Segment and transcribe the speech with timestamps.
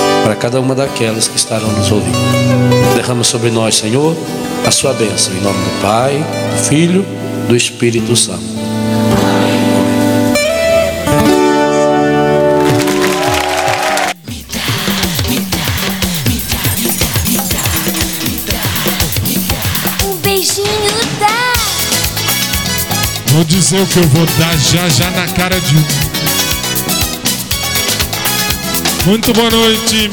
[0.23, 2.17] para cada uma daquelas que estarão nos ouvindo.
[2.95, 4.15] Derrama sobre nós, Senhor,
[4.65, 7.05] a sua bênção, em nome do Pai, do Filho,
[7.47, 8.43] do Espírito Santo.
[20.05, 20.67] Um beijinho
[21.19, 21.27] dá.
[23.33, 26.20] Vou dizer o que eu vou dar já já na cara de um.
[29.05, 30.09] Muito boa noite.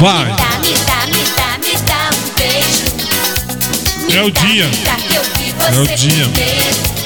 [0.00, 0.26] Vai.
[0.36, 4.06] Dá, me dá, me dá, me dá um beijo.
[4.06, 4.68] Me É o dá, dia.
[4.68, 6.28] me dá que eu vi É o dia.
[6.28, 7.03] primeiro.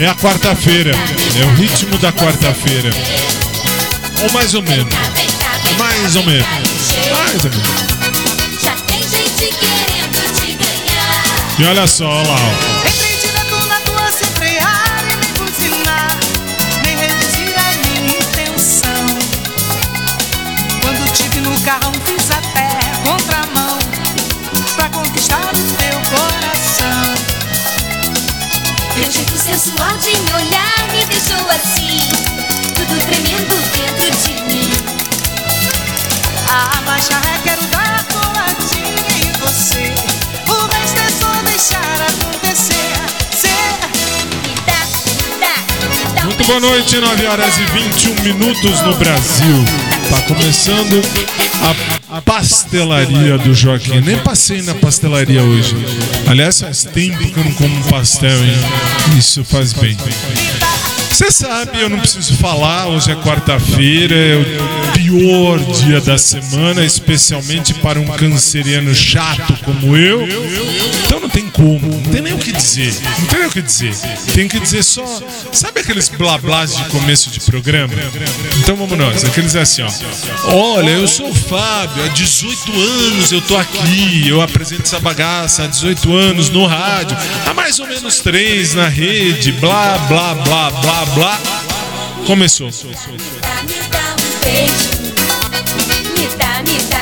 [0.00, 0.92] É a quarta-feira.
[1.38, 2.90] É o ritmo da quarta-feira.
[4.22, 4.94] Ou mais ou menos.
[5.76, 6.46] Mais ou menos.
[7.12, 8.62] Mais ou menos.
[8.62, 11.22] Já tem gente querendo te ganhar.
[11.58, 12.34] E olha só, olha lá.
[12.34, 12.88] ó.
[12.88, 16.16] Entrei direto na tua sem frear nem buzinar,
[16.82, 19.06] nem reduzir a minha intenção.
[20.80, 23.78] Quando tive no carro, fiz até contramão
[24.76, 27.19] pra conquistar o teu coração.
[29.00, 32.06] Teu jeito sensual de me olhar me deixou assim,
[32.74, 34.70] tudo tremendo dentro de mim.
[36.46, 39.94] A marcha ré quero dar coladinha em você.
[40.46, 42.90] O resto é só deixar acontecer.
[46.24, 49.64] Muito boa noite, 9 horas e 21 minutos no Brasil.
[50.10, 51.00] Tá começando
[51.62, 54.00] a pastelaria do Joaquim.
[54.00, 55.74] Nem passei na pastelaria hoje.
[56.26, 58.58] Aliás, faz tempo que eu não como pastel, hein?
[59.18, 59.96] Isso faz bem.
[61.10, 66.82] Você sabe, eu não preciso falar, hoje é quarta-feira, é o pior dia da semana,
[66.82, 70.26] especialmente para um canceriano chato como eu.
[71.04, 73.96] Então tem como, não tem nem o que dizer, não tem nem o que dizer.
[74.34, 75.04] Tem que dizer só,
[75.52, 77.94] sabe aqueles blá blás de começo de programa?
[78.58, 79.90] Então vamos nós, aqueles assim, ó.
[80.52, 85.64] Olha, eu sou o Fábio, há 18 anos eu tô aqui, eu apresento essa bagaça
[85.64, 87.16] há 18 anos no rádio,
[87.46, 91.40] há mais ou menos três na rede, blá blá blá blá blá.
[92.26, 92.70] Começou.
[92.70, 94.90] dá, me dá um beijo.
[96.14, 96.99] Me dá, me dá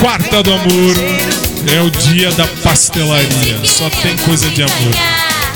[0.00, 0.94] Quarta do amor
[1.74, 3.58] é o dia da pastelaria.
[3.64, 4.94] Só tem coisa de amor.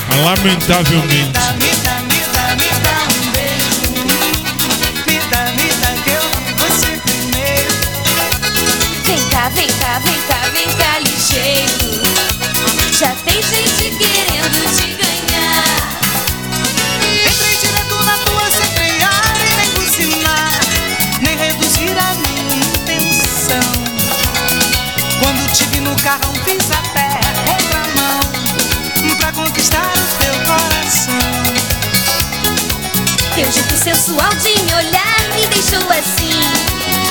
[0.09, 1.39] Mas, Lamentavelmente.
[9.05, 12.03] Vem cá, vem cá, vem cá, vem cá, ligeiro.
[12.99, 14.90] Já tem gente querendo te
[25.91, 27.19] No carro, fiz até
[27.51, 28.21] contramão
[29.19, 31.19] pra conquistar o teu coração.
[33.35, 36.31] Teu jeito sensual de me olhar me deixou assim,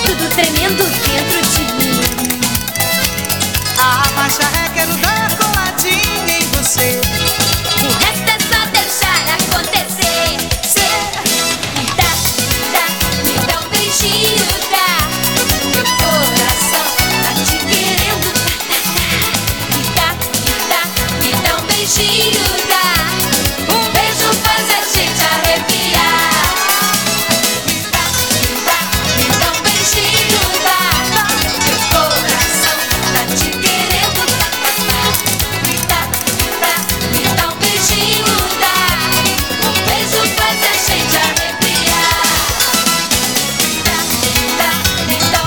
[0.05, 2.39] tudo tremendo dentro de mim.
[3.79, 7.01] A marcha ré quero dar coladinha em você.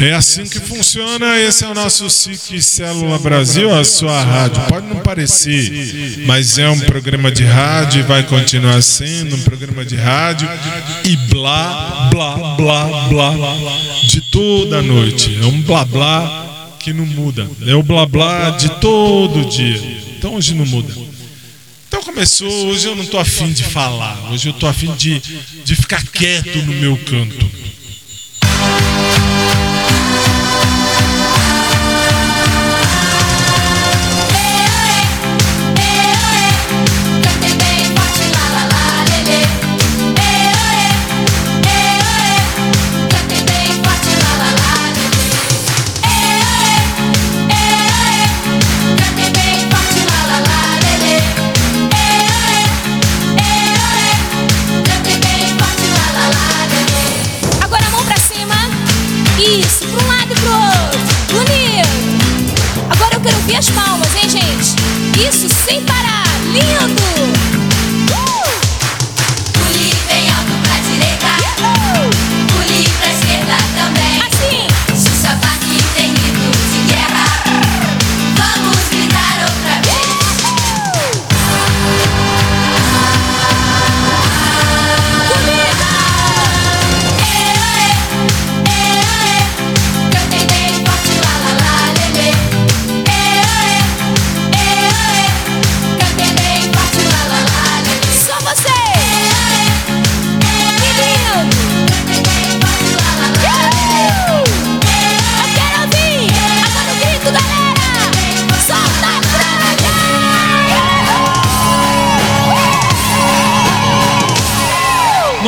[0.00, 1.38] É assim que funciona.
[1.38, 4.62] Esse é o nosso SIC Célula Brasil, a sua rádio.
[4.66, 9.84] Pode não parecer, mas é um programa de rádio e vai continuar sendo um programa
[9.84, 10.48] de rádio
[11.04, 13.32] e blá, blá, blá, blá,
[14.08, 15.38] de toda noite.
[15.42, 17.46] É um blá, blá que não muda.
[17.66, 19.80] É o blá, blá de todo dia.
[20.16, 20.94] Então hoje não muda.
[21.88, 25.20] Então começou, hoje eu não tô afim de falar, hoje eu tô afim de,
[25.64, 27.50] de ficar quieto no meu canto.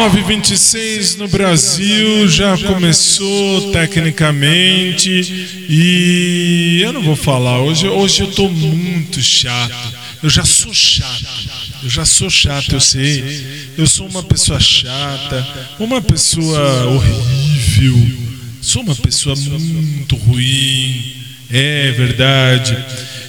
[0.03, 5.09] 926 no Brasil já começou tecnicamente
[5.69, 7.87] e eu não vou falar hoje.
[7.87, 9.95] Hoje eu tô muito chato.
[10.21, 11.25] Eu já sou chato.
[11.85, 13.47] Eu já sou chato, eu sei.
[13.79, 15.47] Eu sou uma pessoa chata,
[15.79, 17.97] uma pessoa horrível.
[18.61, 21.15] Sou uma pessoa muito ruim.
[21.49, 22.77] É verdade.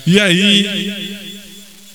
[0.07, 1.12] E aí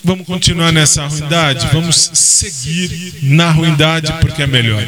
[0.08, 1.68] Vamos continuar nessa ruindade?
[1.70, 4.82] Vamos seguir na ruindade porque é melhor.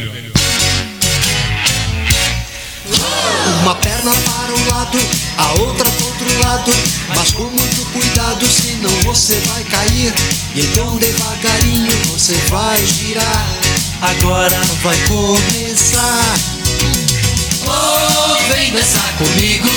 [3.61, 4.99] Uma perna para um lado,
[5.37, 6.73] a outra para outro lado.
[7.15, 10.15] Mas com muito cuidado, senão você vai cair.
[10.55, 13.47] E então devagarinho você vai girar.
[14.01, 16.35] Agora vai começar.
[17.67, 19.69] Oh, vem dançar comigo.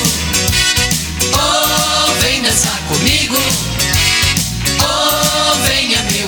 [1.33, 3.35] Oh, vem dançar comigo.
[4.79, 5.32] Oh,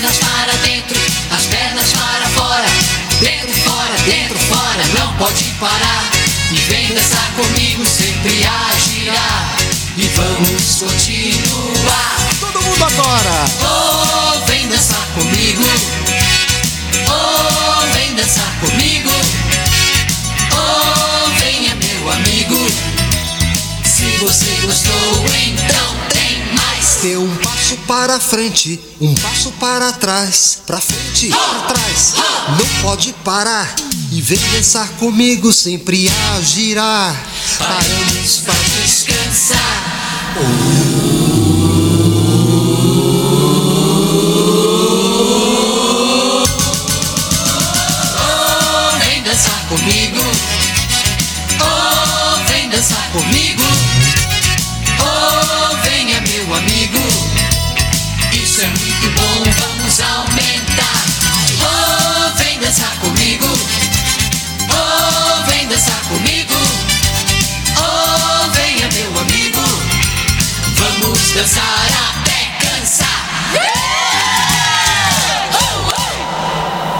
[0.00, 0.98] pernas para dentro,
[1.30, 2.66] as pernas para fora.
[3.20, 6.10] Dentro, fora, dentro, fora, não pode parar.
[6.50, 9.56] E vem dançar comigo, sempre a girar.
[9.98, 12.16] E vamos continuar.
[12.40, 13.44] Todo mundo agora!
[13.60, 15.64] Oh, vem dançar comigo.
[17.06, 19.10] Oh, vem dançar comigo.
[20.52, 22.56] Oh, venha meu amigo.
[23.84, 26.09] Se você gostou, então.
[27.02, 32.12] Dê um passo para frente, um passo para trás, pra frente, pra trás.
[32.58, 33.74] Não pode parar.
[34.12, 37.16] E vem dançar comigo, sempre a girar.
[37.58, 40.36] Paramos pra descansar.
[48.18, 50.20] Oh, vem dançar comigo.
[51.62, 53.59] Oh, vem dançar comigo.
[66.10, 66.54] Comigo.
[67.78, 69.60] Oh, venha meu amigo.
[70.74, 71.86] Vamos dançar
[72.18, 73.20] até cansar.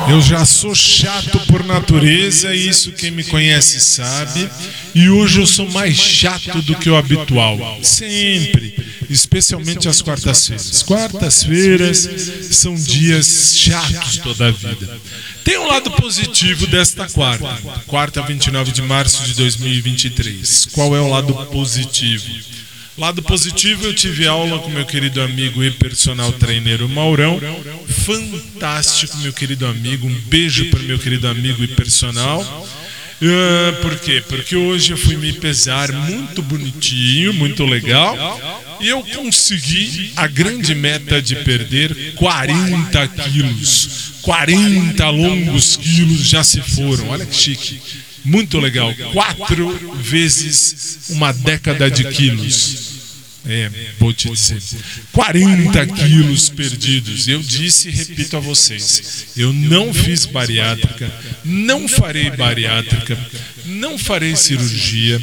[0.08, 4.48] Eu já sou chato por natureza, isso quem me conhece sabe.
[4.94, 7.58] E hoje eu sou mais chato do que o habitual.
[7.82, 8.74] Sempre.
[9.08, 10.82] Especialmente às quartas-feiras.
[10.82, 12.08] Quartas-feiras
[12.50, 15.00] são dias chatos toda a vida.
[15.44, 17.58] Tem um lado positivo desta quarta.
[17.86, 20.68] Quarta, 29 de março de 2023.
[20.72, 22.24] Qual é o lado positivo?
[22.98, 27.40] Lado positivo, eu tive aula com meu querido amigo e personal trainer Maurão.
[28.04, 30.06] Fantástico, meu querido amigo.
[30.06, 32.66] Um beijo para meu querido amigo e personal.
[33.22, 34.22] Ah, por quê?
[34.26, 38.16] Porque hoje eu fui me pesar muito bonitinho, muito legal.
[38.80, 44.12] E eu consegui a grande meta de perder 40 quilos.
[44.22, 47.08] 40 longos quilos já se foram.
[47.10, 47.80] Olha que chique.
[48.24, 48.94] Muito legal.
[49.12, 52.89] Quatro vezes uma década de quilos.
[53.46, 54.60] É, vou te dizer.
[55.12, 57.26] 40 quilos perdidos.
[57.26, 61.10] Eu disse e repito a vocês: eu não fiz bariátrica,
[61.44, 63.18] não farei bariátrica,
[63.64, 65.20] não farei cirurgia.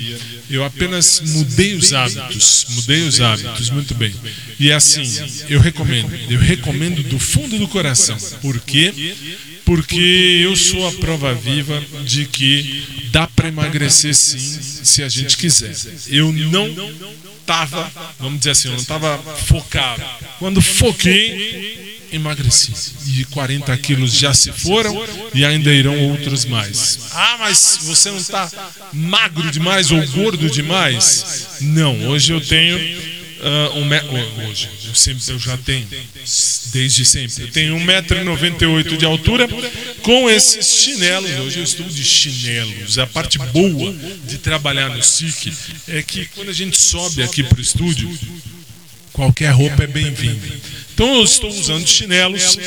[0.49, 2.65] Eu apenas mudei os hábitos.
[2.69, 4.13] Mudei os hábitos, muito bem.
[4.59, 5.03] E assim,
[5.49, 6.11] eu recomendo.
[6.29, 8.17] Eu recomendo do fundo do coração.
[8.41, 9.13] Por quê?
[9.65, 15.35] Porque eu sou a prova viva de que dá para emagrecer sim, se a gente
[15.35, 15.75] quiser.
[16.07, 16.73] Eu não
[17.47, 17.89] estava,
[18.19, 20.03] vamos dizer assim, eu não estava focado.
[20.37, 22.73] Quando foquei, emagreci.
[23.07, 24.93] E 40 quilos já se foram
[25.33, 26.99] e ainda irão outros mais.
[27.13, 28.51] Ah, mas você não está
[28.91, 31.57] magro demais ou gordo demais?
[31.61, 32.77] Não, hoje eu tenho
[33.41, 33.97] ah, um me...
[34.45, 35.87] hoje, eu sempre eu já tenho,
[36.71, 37.43] desde sempre.
[37.43, 39.47] Eu tenho 1,98m de altura
[40.01, 41.29] com esses chinelos.
[41.39, 42.97] Hoje eu estou de chinelos.
[42.97, 43.93] A parte boa
[44.25, 45.53] de trabalhar no SIC
[45.89, 48.17] é que quando a gente sobe aqui para o estúdio,
[49.11, 50.47] qualquer roupa é bem-vinda.
[50.93, 52.57] Então eu estou usando chinelos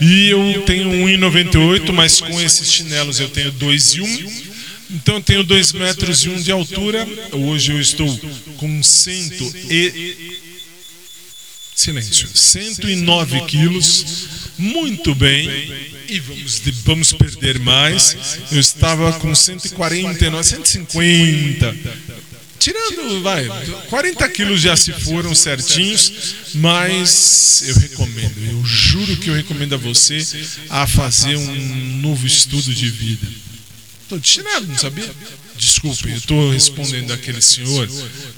[0.00, 4.52] e eu tenho 1,98, mas com esses chinelos eu tenho 2,1.
[4.90, 7.08] Então eu tenho 2 metros e 1 um de altura.
[7.32, 8.20] Hoje eu estou
[8.58, 9.32] com 100
[9.70, 10.42] e...
[11.74, 12.28] Silêncio.
[12.32, 14.04] 109 quilos.
[14.58, 15.48] Muito bem.
[16.08, 18.16] E vamos, vamos perder mais.
[18.50, 21.76] Eu estava com 149, 150.
[22.62, 23.48] Tirando, vai,
[23.88, 26.12] 40 quilos já se foram certinhos,
[26.54, 30.24] mas eu recomendo, eu juro que eu recomendo a você
[30.70, 33.26] a fazer um novo estudo de vida.
[34.04, 35.10] Estou de chinelo, não sabia?
[35.62, 37.88] Desculpe, eu estou respondendo aquele senhor,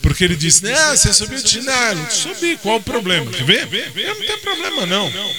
[0.03, 2.07] porque ele disse, ah, você subiu de chinelo.
[2.11, 3.31] Subi, qual o problema?
[3.31, 3.93] Quer ver?
[3.97, 5.11] Eu não tem problema não.
[5.11, 5.35] Não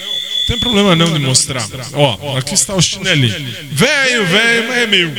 [0.48, 1.64] tem problema não de mostrar.
[1.92, 3.32] Ó, aqui está o chinelinho.
[3.70, 5.12] Velho, velho, mas é meu.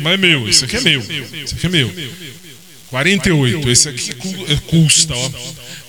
[0.00, 1.00] Mas é meu, esse aqui é meu.
[1.00, 1.94] Esse aqui é meu.
[2.88, 4.10] 48, esse aqui
[4.48, 5.30] é, custa, ó.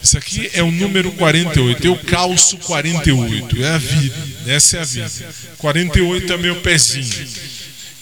[0.03, 1.87] Esse aqui é o número 48.
[1.87, 3.63] Eu calço 48.
[3.63, 4.15] É a vida.
[4.45, 5.11] Essa é a vida.
[5.57, 7.27] 48 é meu pezinho.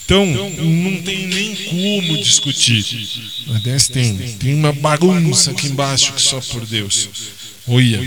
[0.08, 2.82] Então, não tem nem como discutir.
[3.46, 7.10] Mas tem, tem uma bagunça aqui embaixo que só por Deus.
[7.68, 8.00] Olha,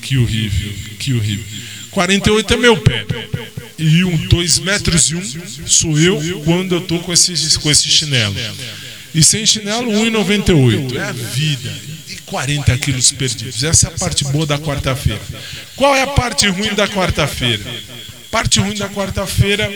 [0.00, 1.44] que horrível, que horrível.
[1.90, 3.04] 48 é meu pé.
[3.76, 7.88] E um 2 metros e um sou eu quando eu tô com esse, com esse
[7.88, 8.36] chinelo.
[9.12, 10.96] E sem chinelo, 1,98.
[10.96, 11.74] É a vida.
[12.10, 13.64] E 40 quilos perdidos.
[13.64, 15.20] Essa é a parte boa da quarta-feira.
[15.74, 17.64] Qual é a parte ruim da quarta-feira?
[18.30, 19.68] Parte ruim da quarta-feira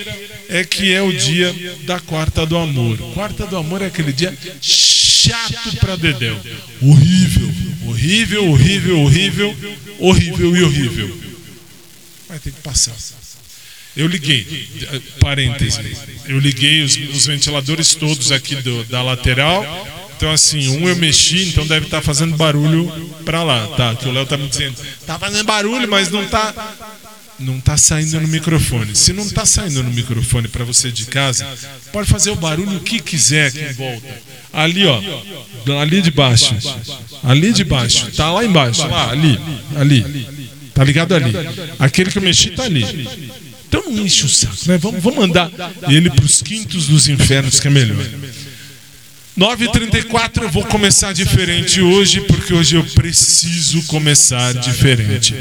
[0.49, 2.97] é que é o dia da quarta do amor.
[3.13, 6.39] Quarta do amor é aquele dia chato pra Dedéu.
[6.81, 7.53] Horrível,
[7.87, 9.57] horrível, horrível, horrível,
[9.99, 11.21] horrível e horrível.
[12.29, 12.95] Vai ter que passar.
[13.97, 14.45] Eu liguei,
[15.21, 15.79] parêntese,
[16.27, 19.65] eu liguei os, os ventiladores todos aqui do- da lateral.
[20.17, 22.87] Então, assim, um eu mexi, então deve estar fazendo barulho
[23.25, 23.95] pra lá, tá?
[23.95, 26.53] Que o Léo tá me dizendo, tá fazendo barulho, mas não tá.
[27.39, 28.95] Não tá saindo no microfone.
[28.95, 31.47] Se não tá saindo no microfone pra você de casa,
[31.93, 34.07] pode fazer o barulho que quiser aqui em volta.
[34.53, 35.01] Ali, ó,
[35.81, 36.55] ali de baixo.
[37.23, 38.11] Ali de baixo.
[38.13, 39.39] Tá lá embaixo, lá, ali,
[39.77, 40.27] ali.
[40.73, 41.33] Tá ligado ali.
[41.79, 42.85] Aquele que eu mexi tá ali.
[43.69, 44.79] Então não enche o saco, né?
[44.79, 45.51] Vamos, vamos mandar
[45.89, 48.05] ele pros quintos dos infernos, que é melhor.
[49.37, 55.35] 9h34 eu vou começar diferente hoje, porque hoje eu preciso começar diferente.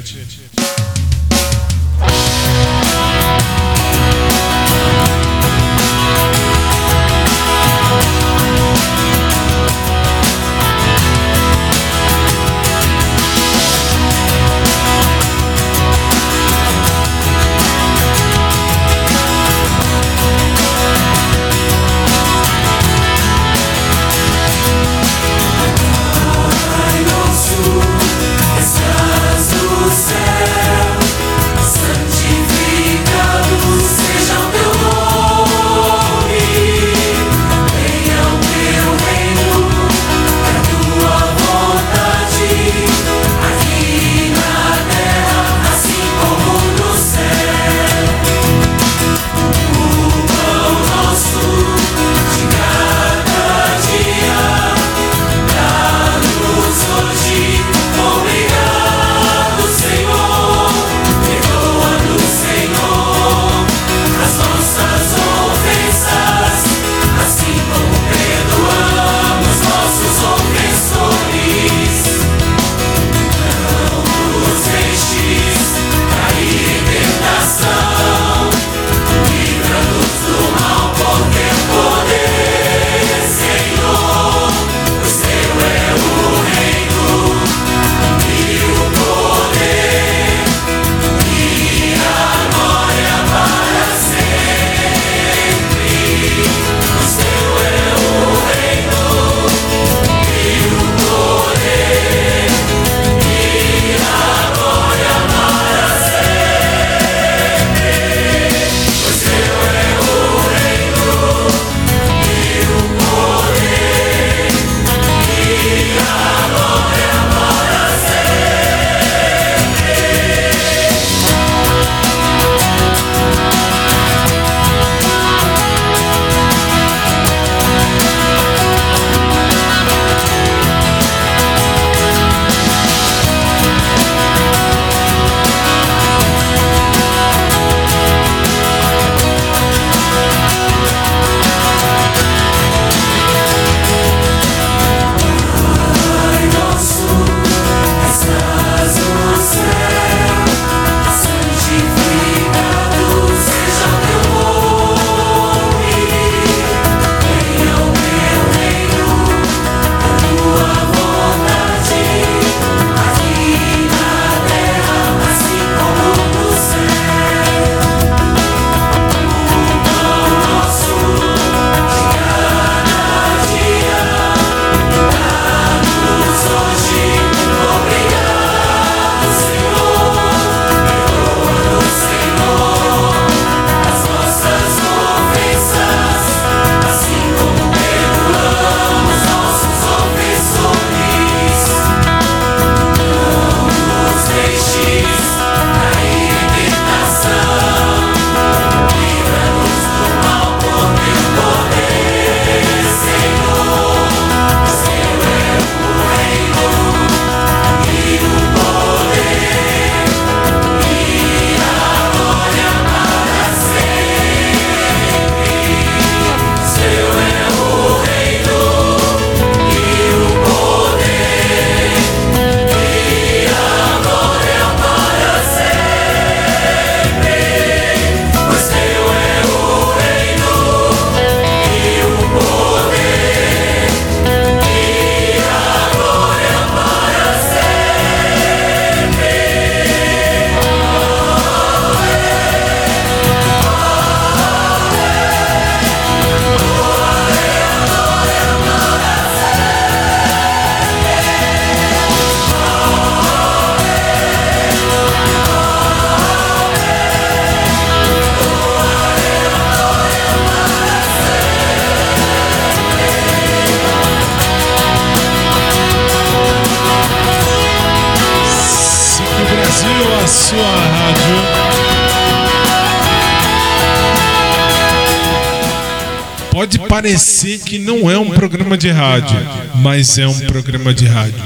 [278.74, 279.38] Programa de rádio,
[279.76, 281.44] mas é um programa de rádio.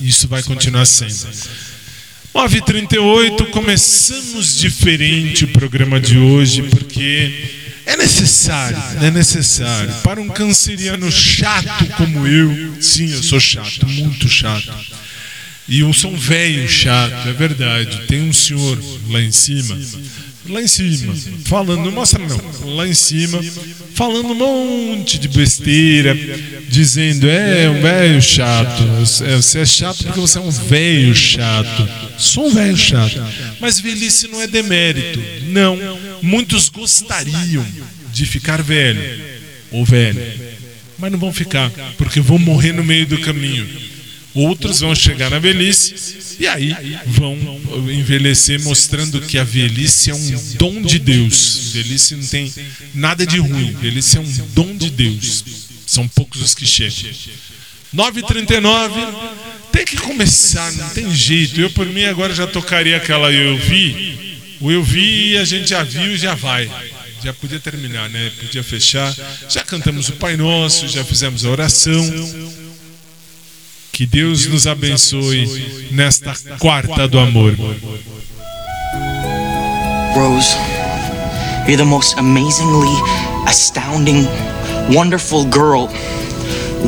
[0.00, 1.28] Isso vai continuar sendo.
[2.34, 7.50] 9h38, começamos diferente o programa de hoje, porque
[7.84, 9.92] é necessário, é necessário.
[10.02, 14.72] Para um canceriano chato como eu, sim, eu sou chato, muito chato.
[15.66, 18.06] E eu sou um velho chato, é verdade.
[18.06, 19.76] Tem um senhor lá em cima,
[20.48, 21.14] lá em cima,
[21.44, 23.42] falando, não mostra não, lá em cima,
[23.94, 26.16] falando um monte de besteira,
[26.68, 28.82] dizendo, é um velho chato,
[29.24, 31.88] é, você é chato porque você é um velho chato.
[32.18, 33.20] Sou um velho chato.
[33.60, 35.20] Mas velhice não é demérito.
[35.46, 35.78] Não.
[36.22, 37.66] Muitos gostariam
[38.12, 39.00] de ficar velho
[39.70, 40.20] ou velho,
[40.98, 43.66] mas não vão ficar, porque vão morrer no meio do caminho.
[44.34, 46.74] Outros vão chegar na velhice e aí
[47.06, 47.36] vão
[47.90, 51.72] envelhecer mostrando que a velhice é um dom de Deus.
[51.72, 52.52] Velhice não tem
[52.94, 53.72] nada de ruim.
[53.72, 55.57] Velhice é um dom de Deus.
[55.98, 57.10] São poucos os que chegam.
[57.92, 59.14] 9h39,
[59.72, 61.60] tem que começar, não tem jeito.
[61.60, 64.38] Eu, por mim, agora já tocaria aquela Eu Vi.
[64.60, 66.70] O Eu Vi a gente já viu e já vai.
[67.24, 68.30] Já podia terminar, né?
[68.38, 69.12] Podia fechar.
[69.48, 72.04] Já cantamos o Pai Nosso, já fizemos a oração.
[73.90, 77.56] Que Deus nos abençoe nesta quarta do amor.
[80.14, 80.54] Rose,
[81.66, 82.94] you're the most amazingly
[83.48, 84.28] astounding,
[84.90, 85.88] wonderful girl,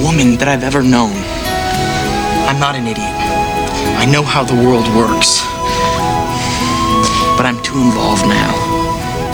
[0.03, 1.13] woman that I've ever known.
[2.49, 3.15] I'm not an idiot.
[4.01, 5.45] I know how the world works.
[7.37, 8.53] But I'm too involved now.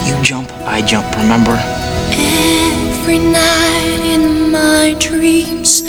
[0.05, 1.55] You jump, I jump, remember?
[2.11, 5.83] Every night in my dreams,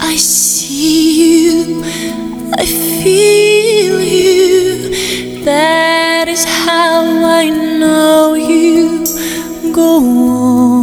[0.00, 1.82] I see you,
[2.54, 5.44] I feel you.
[5.44, 9.04] That is how I know you
[9.72, 10.77] go on.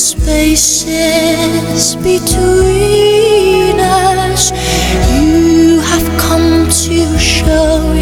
[0.00, 4.50] Spaces between us,
[5.12, 7.92] you have come to show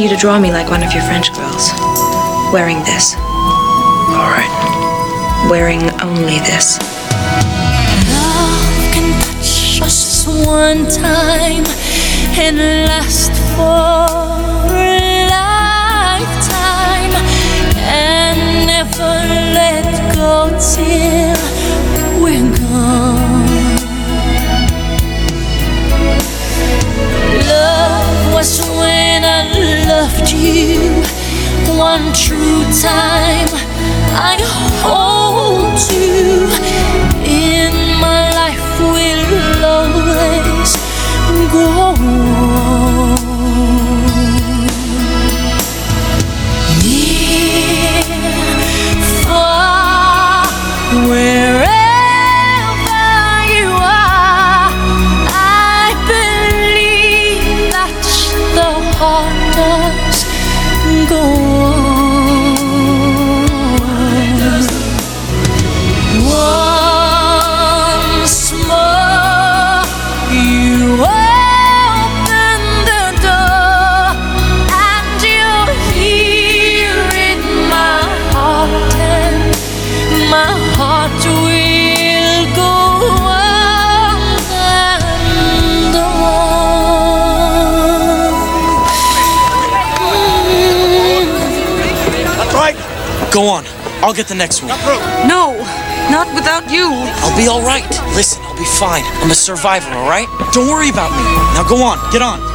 [0.00, 1.70] you to draw me like one of your French girls.
[2.52, 3.14] Wearing this.
[4.16, 4.50] Alright.
[5.50, 6.78] Wearing only this.
[8.08, 11.64] Love can touch us one time
[12.38, 17.12] and last for a lifetime
[17.76, 19.12] and never
[19.52, 21.36] let go till
[22.22, 23.29] we're gone.
[28.40, 29.42] Was when I
[29.86, 31.02] loved you
[31.76, 33.50] one true time.
[34.32, 34.36] I
[34.80, 36.48] hold you
[37.22, 40.72] in my life will always
[41.52, 43.29] go on.
[93.32, 93.64] Go on.
[94.02, 94.70] I'll get the next one.
[95.28, 95.54] No,
[96.10, 96.88] not without you.
[96.90, 97.88] I'll be alright.
[98.16, 99.04] Listen, I'll be fine.
[99.22, 100.26] I'm a survivor, alright?
[100.52, 101.22] Don't worry about me.
[101.54, 101.98] Now go on.
[102.10, 102.49] Get on.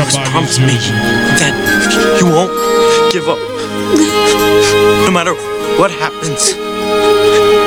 [0.00, 0.76] Trabalhos promise me
[1.40, 1.54] that
[2.20, 2.52] you won't
[3.12, 3.38] give up.
[5.04, 5.34] No matter
[5.78, 6.54] what happens.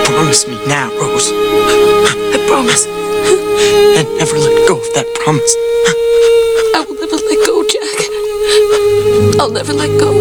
[0.08, 1.30] Promise me now, Rose.
[1.32, 2.86] I promise.
[3.98, 5.54] And never let go of that promise.
[6.76, 7.98] I will never let go, Jack.
[9.40, 10.12] I'll never let go.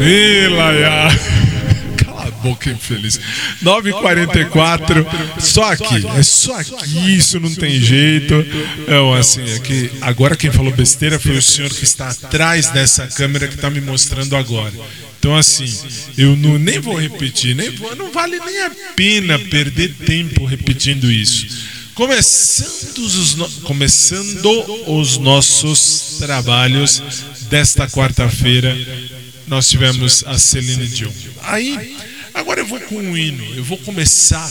[0.00, 1.10] Ih, Laia.
[1.98, 3.18] Cala a boca, infeliz.
[3.62, 6.06] 9h44, só aqui.
[6.16, 8.34] É só aqui, isso não tem jeito.
[8.80, 13.06] Então, assim, é que agora quem falou besteira foi o senhor que está atrás dessa
[13.06, 14.72] câmera que está me mostrando agora.
[15.18, 15.72] Então, assim,
[16.16, 21.10] eu não, nem vou repetir, nem vou, não vale nem a pena perder tempo repetindo
[21.10, 21.46] isso.
[21.94, 24.46] Começando os, no- começando
[24.86, 27.02] os nossos trabalhos
[27.50, 28.76] desta quarta-feira,
[29.48, 31.10] nós tivemos a Celine Dion.
[31.42, 31.96] Aí,
[32.32, 33.44] agora eu vou com um hino.
[33.56, 34.48] Eu vou começar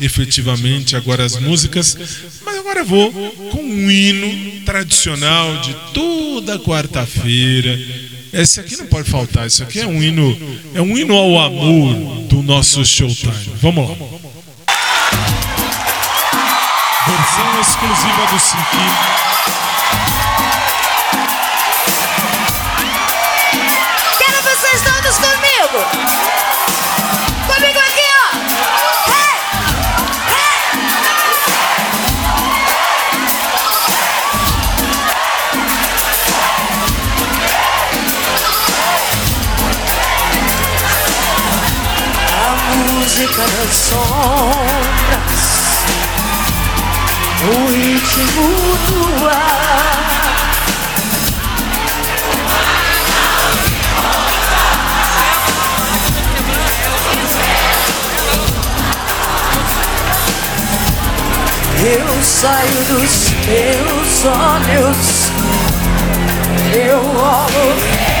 [0.00, 1.96] efetivamente agora as músicas,
[2.44, 3.12] mas agora vou
[3.50, 7.78] com um hino tradicional de toda quarta-feira.
[8.32, 9.46] Esse aqui não pode faltar.
[9.46, 10.36] Isso aqui é um hino,
[10.74, 13.32] é um hino ao amor do nosso Showtime.
[13.62, 13.96] Vamos lá.
[17.06, 19.23] Versão exclusiva do Cinquinho.
[43.64, 45.44] Das sombras,
[47.42, 49.84] o ritmo do ar.
[61.86, 65.30] Eu saio dos teus olhos,
[66.74, 68.14] eu olho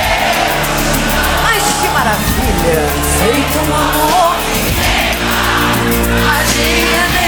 [1.54, 2.88] mas que maravilha!
[3.18, 4.33] Feito um amor,
[6.54, 7.23] sing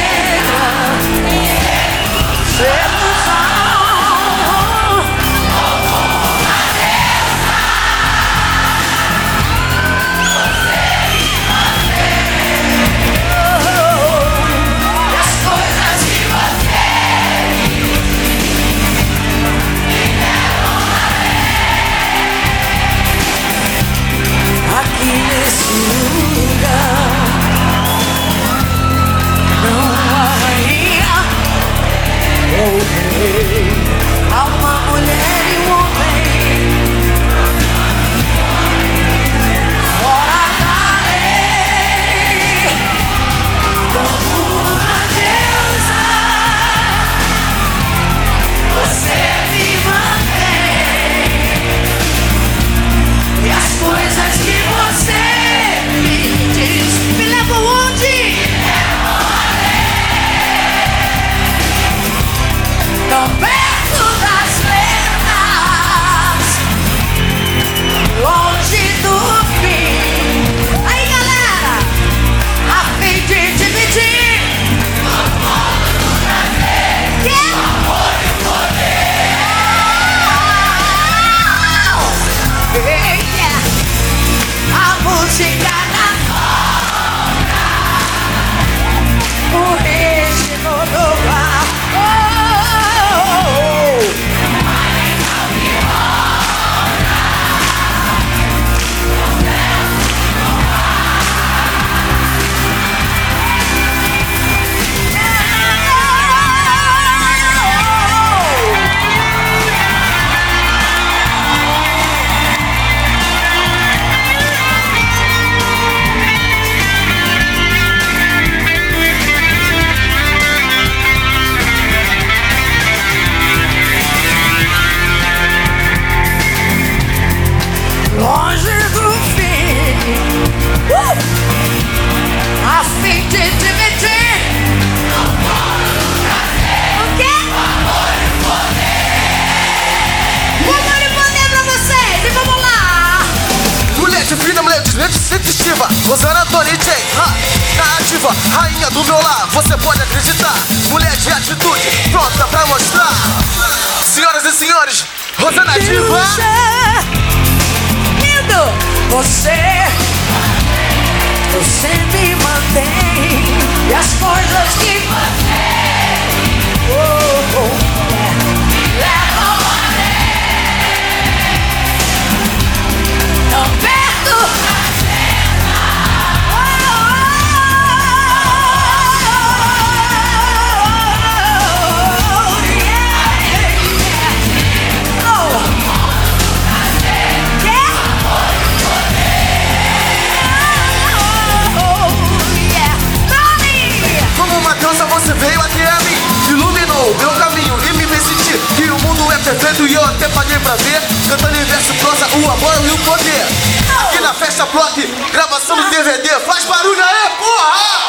[203.16, 205.00] Aqui na festa block,
[205.32, 206.28] gravação do DVD.
[206.40, 208.06] Faz barulho aí, porra!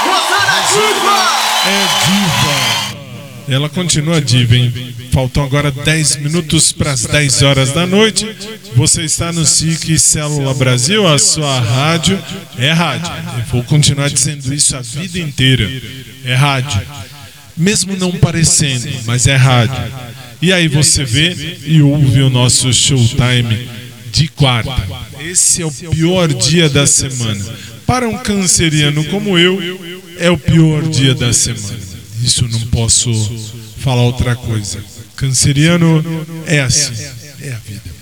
[0.00, 1.48] Rosana Diva!
[1.66, 2.88] É diva.
[3.48, 4.94] Ela continua diva, hein?
[5.12, 8.28] Faltam agora 10 minutos para as 10 horas da noite.
[8.74, 12.22] Você está no SIC Célula Brasil, a sua rádio.
[12.58, 13.10] É rádio.
[13.38, 15.66] Eu vou continuar dizendo isso a vida inteira.
[16.24, 16.82] É rádio.
[17.56, 19.82] Mesmo não parecendo, mas é rádio.
[20.40, 23.68] E aí você vê e ouve o nosso showtime
[24.12, 24.86] de quarta.
[25.20, 27.44] Esse é o pior dia da semana.
[27.86, 29.60] Para um canceriano como eu,
[30.18, 31.78] é o pior dia da semana.
[32.22, 33.10] Isso não posso
[33.78, 34.82] falar outra coisa.
[35.16, 36.04] Canceriano
[36.46, 36.94] é assim,
[37.40, 37.98] é a vida.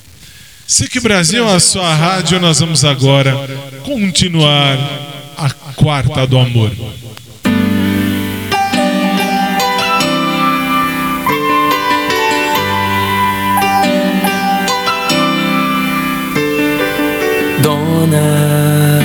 [0.66, 3.32] SIC Brasil, a sua rádio, nós vamos agora
[3.84, 4.76] continuar
[5.36, 6.72] a quarta do amor.
[17.96, 19.00] Dona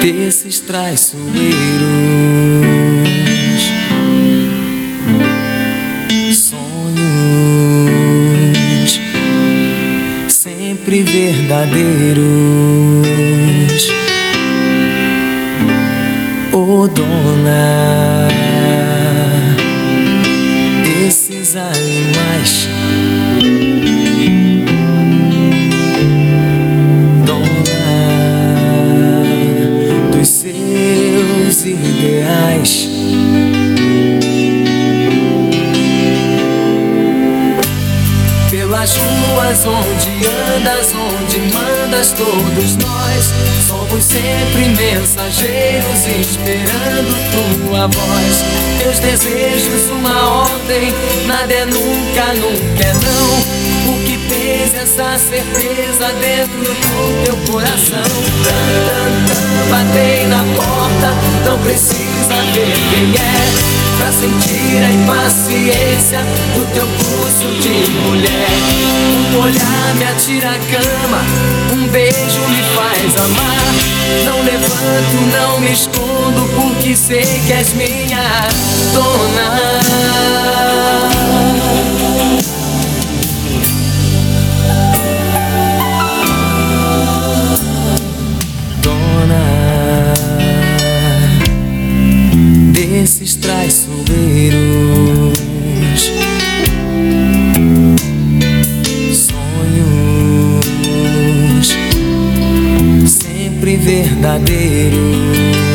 [0.00, 1.26] desses traiçoeiros,
[6.32, 7.80] sonhos
[10.28, 12.22] sempre verdadeiros.
[16.52, 18.28] Ô dona
[20.84, 22.77] desses animais.
[38.50, 40.26] Pelas ruas onde
[40.56, 43.32] andas, onde mandas, todos nós
[43.66, 47.14] somos sempre mensageiros esperando
[47.66, 48.44] tua voz.
[48.78, 50.92] Teus desejos, uma ordem,
[51.26, 53.58] nada é nunca, nunca é não.
[53.92, 58.02] O que tens essa certeza dentro do teu coração?
[59.70, 61.14] Batei na porta,
[61.44, 62.07] não precisa
[62.52, 63.78] ver quem é.
[63.98, 66.20] Pra sentir a impaciência
[66.54, 68.48] do teu pulso de mulher.
[69.32, 71.20] Um olhar me atira a cama,
[71.72, 73.88] um beijo me faz amar.
[74.24, 78.48] Não levanto, não me escondo, porque sei que és minha
[78.94, 79.48] dona.
[88.80, 89.67] Dona
[93.00, 94.08] desses traiçoeiros,
[99.14, 100.58] sonhos
[103.08, 105.67] sempre verdadeiros.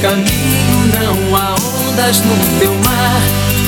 [0.00, 3.20] Caminho, não há ondas no teu mar,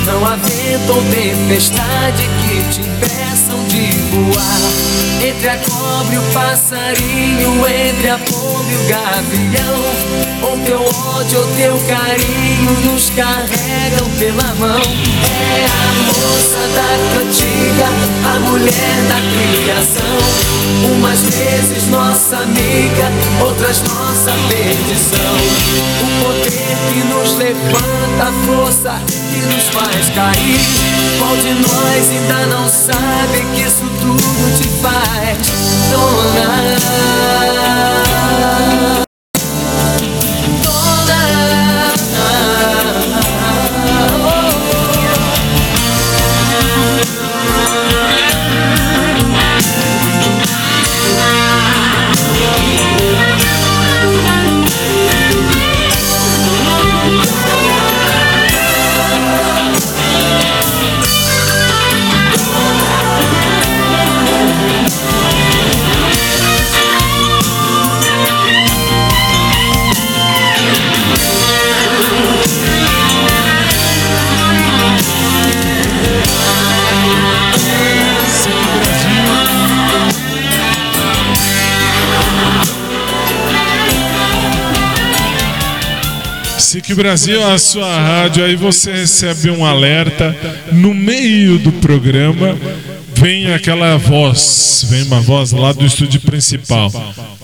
[0.06, 4.60] não há vento ou tempestade que te impeçam de voar.
[5.22, 10.10] Entre a cobra e o passarinho, entre a pomba e o gavião,
[10.42, 14.80] ou teu ódio ou teu carinho nos carregam pela mão.
[14.80, 17.88] É a moça da cantiga,
[18.34, 20.50] a mulher da criação.
[20.92, 23.12] Umas vezes nossa amiga,
[23.44, 25.34] outras nossa perdição.
[26.02, 31.00] O poder que nos levanta, a força que nos faz cair.
[31.18, 35.38] Qual de nós ainda não sabe que isso tudo te faz,
[35.90, 36.80] dona?
[86.70, 90.36] SIC Brasil, a sua rádio, aí você recebe um alerta
[90.72, 92.56] no meio do programa.
[93.16, 96.92] vem aquela voz, vem uma voz lá do estúdio principal.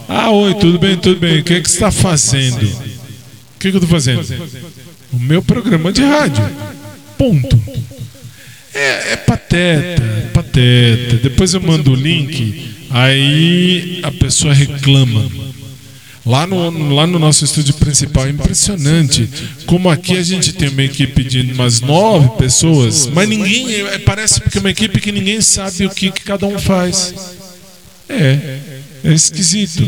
[0.09, 1.41] Ah, oi, tudo bem, tudo bem.
[1.41, 2.65] O que, é que você está fazendo?
[2.65, 4.23] O que, que eu estou fazendo?
[5.13, 6.49] O meu programa de rádio.
[7.19, 7.61] Ponto.
[8.73, 11.17] É, é pateta, é pateta.
[11.17, 15.29] Depois eu mando o link, aí a pessoa reclama.
[16.27, 19.29] Lá no, lá no nosso estúdio principal é impressionante
[19.65, 23.83] como aqui a gente tem uma equipe de umas nove pessoas, mas ninguém.
[23.83, 27.15] é, Parece que é uma equipe que ninguém sabe o que, que cada um faz.
[28.09, 28.59] É,
[29.05, 29.87] é esquisito.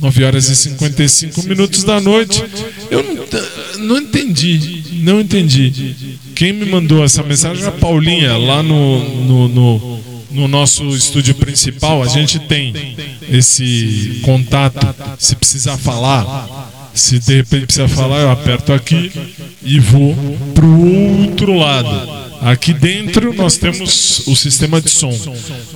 [0.00, 2.42] 9 horas e 55 minutos da noite.
[2.90, 6.18] Eu não, não entendi, não entendi.
[6.34, 9.89] Quem me mandou essa mensagem é a Paulinha, lá no, no, no,
[10.30, 12.02] no nosso estúdio principal.
[12.02, 12.96] A gente tem
[13.28, 14.94] esse contato.
[15.18, 19.12] Se precisar falar, se de repente precisar falar, eu aperto aqui
[19.62, 20.14] e vou
[20.54, 22.20] para o outro lado.
[22.42, 25.12] Aqui dentro nós temos o sistema de som.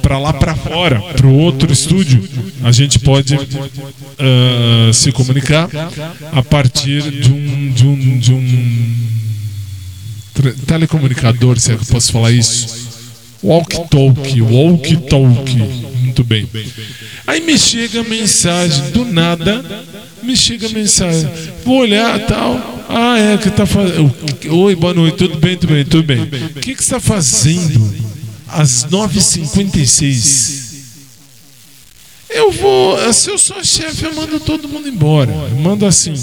[0.01, 2.27] Para lá para fora, para o outro estúdio,
[2.63, 5.69] a gente pode ah, se comunicar
[6.33, 8.95] a partir de um, de um, de um
[10.67, 12.84] telecomunicador, se é que eu posso falar isso.
[13.45, 15.57] Walk-talk, walk-talk.
[16.01, 16.49] Muito bem.
[17.27, 19.63] Aí me chega a mensagem, do nada,
[20.23, 21.29] me chega a mensagem.
[21.63, 22.87] Vou olhar tal.
[22.89, 24.11] Ah, é, que tá fazendo.
[24.49, 26.23] Oi, boa noite, tudo bem, tudo bem, tudo bem.
[26.23, 27.95] O que, que está fazendo
[28.49, 30.65] às 9h56?
[32.31, 35.31] Eu vou, se eu sou chefe, eu mando todo mundo embora.
[35.31, 36.15] Eu mando assim,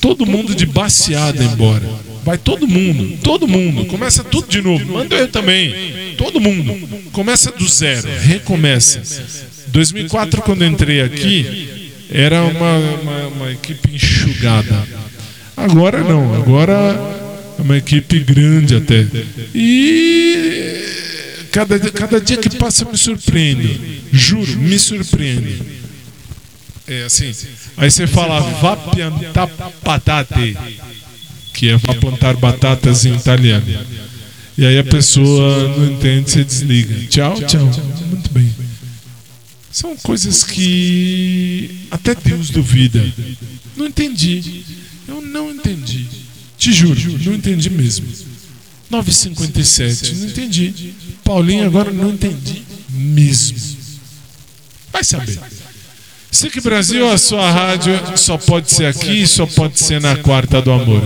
[0.00, 1.88] todo mundo de baseada embora.
[2.24, 3.84] Vai todo mundo, todo mundo.
[3.86, 4.92] Começa tudo de novo.
[4.92, 6.14] Manda eu também.
[6.16, 6.74] Todo mundo.
[7.12, 9.02] Começa do zero, recomeça.
[9.68, 14.88] 2004, quando entrei aqui, era uma, uma, uma equipe enxugada.
[15.56, 16.72] Agora não, agora
[17.58, 19.06] é uma equipe grande até.
[19.54, 20.84] E
[21.52, 23.68] cada, cada dia que passa me surpreendo.
[24.12, 25.62] Juro, me surpreende.
[26.86, 27.32] É assim.
[27.76, 29.48] Aí você fala vá piantar
[29.82, 30.56] patate,
[31.54, 33.64] que é vá plantar batatas em italiano.
[34.58, 36.94] E aí a pessoa não entende, você desliga.
[37.06, 37.64] Tchau, tchau.
[37.64, 38.54] Muito bem.
[39.70, 43.04] São coisas que até Deus duvida.
[43.76, 44.62] Não entendi.
[45.08, 46.06] Eu não entendi.
[46.58, 48.06] Te juro, não entendi mesmo.
[48.90, 50.94] 9,57, não entendi.
[51.24, 53.58] Paulinho, agora não entendi mesmo.
[54.92, 55.38] Vai saber.
[56.30, 60.70] SIC Brasil, a sua rádio só pode ser aqui, só pode ser na quarta do
[60.70, 61.02] amor.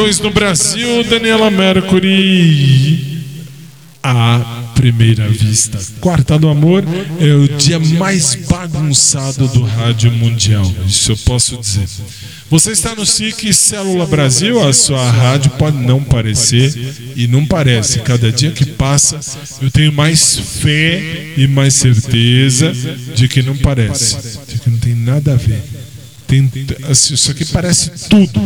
[0.00, 3.22] 2 no Brasil, Daniela Mercury.
[4.02, 5.78] A primeira vista.
[6.00, 6.82] Quarta do Amor
[7.20, 10.64] é o dia mais bagunçado do rádio mundial.
[10.86, 11.86] Isso eu posso dizer.
[12.48, 16.74] Você está no SIC Célula Brasil, a sua rádio pode não parecer
[17.14, 18.00] e não parece.
[18.00, 19.20] Cada dia que passa,
[19.60, 22.72] eu tenho mais fé e mais certeza
[23.14, 24.16] de que não parece,
[24.48, 25.62] de que não tem nada a ver.
[26.30, 26.48] Tem,
[26.88, 28.40] assim, isso aqui parece tudo,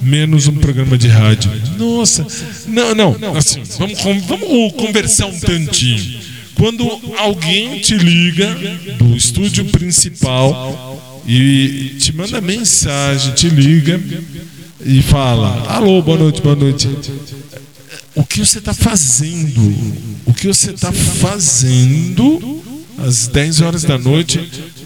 [0.00, 1.50] menos um programa de rádio.
[1.76, 2.24] Nossa,
[2.68, 6.20] não, não, assim, vamos, vamos conversar um tantinho.
[6.54, 6.88] Quando
[7.18, 8.46] alguém te liga
[8.98, 14.00] do estúdio principal e te manda mensagem, te liga
[14.86, 16.88] e fala: Alô, boa noite, boa noite.
[18.14, 19.60] O que você está fazendo?
[20.24, 22.62] O que você está fazendo
[22.96, 24.38] às 10 horas da noite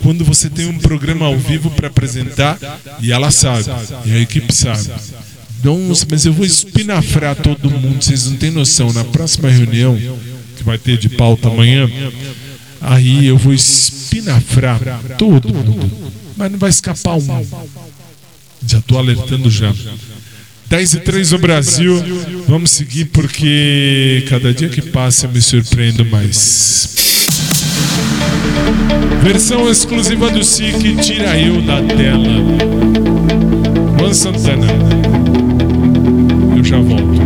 [0.03, 2.59] quando você tem um programa ao vivo para apresentar
[3.01, 3.65] e ela sabe,
[4.05, 4.91] e a equipe sabe.
[5.63, 8.93] Nossa, mas eu vou espinafrar todo mundo, vocês não têm noção.
[8.93, 9.97] Na próxima reunião,
[10.57, 11.89] que vai ter de pauta amanhã,
[12.81, 14.81] aí eu vou espinafrar
[15.17, 16.13] todo mundo.
[16.37, 17.47] Mas não vai escapar um.
[18.67, 19.73] Já estou alertando já.
[20.69, 22.03] 10 e 3 no Brasil.
[22.49, 27.22] Vamos seguir porque cada dia que passa eu me surpreendo mais.
[29.23, 32.43] Versão exclusiva do SIC, tira eu da tela.
[33.99, 34.67] Luan Santana.
[36.57, 37.22] Eu já volto.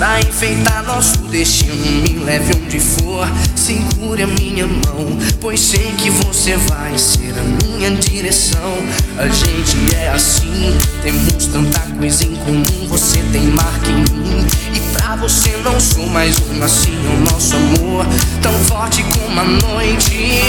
[0.00, 1.76] Pra enfeitar nosso destino.
[1.76, 7.66] Me leve onde for, segure a minha mão, pois sei que você vai ser a
[7.66, 8.78] minha direção.
[9.18, 12.88] A gente é assim, temos tanta coisa em comum.
[12.88, 16.62] Você tem marca em mim e pra você não sou mais um.
[16.64, 18.06] Assim é o nosso amor,
[18.40, 20.40] tão forte como a noite.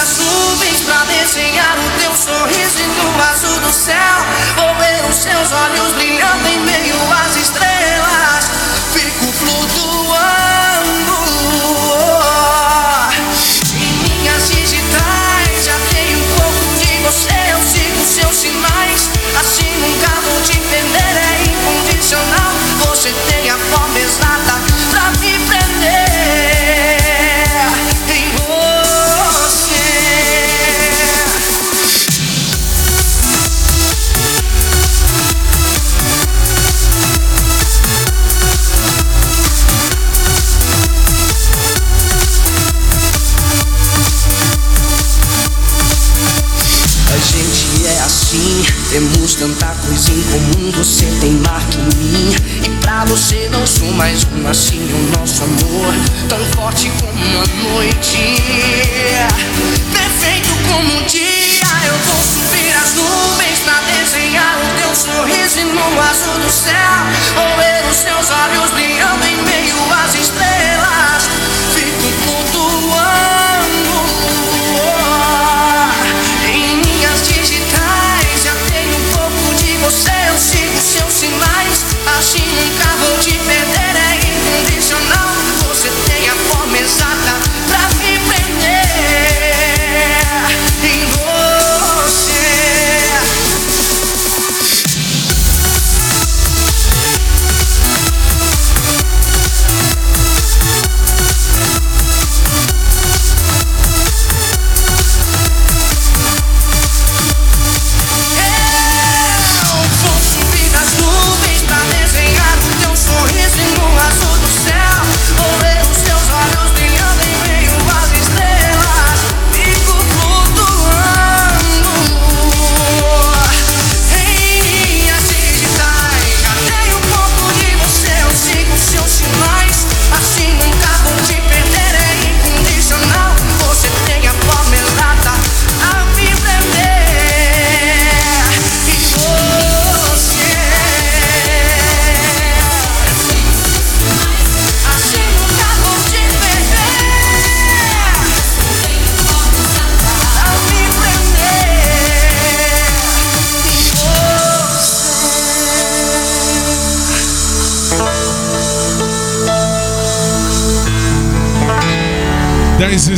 [0.00, 3.96] As nuvens pra desenhar o teu sorriso e no azul do céu.
[4.56, 8.50] Vou ver os seus olhos brilhando em meio às estrelas.
[8.92, 10.67] Fico flutuando.
[50.76, 54.46] Você tem marca em mim, e pra você não sou mais um.
[54.46, 55.94] Assim o nosso amor,
[56.28, 58.36] tão forte como a noite.
[59.92, 66.00] Perfeito como o dia, eu vou subir as nuvens pra desenhar o teu sorriso no
[66.00, 66.74] azul do céu.
[67.34, 70.47] Vou ver os seus olhos brilhando em meio às estrelas.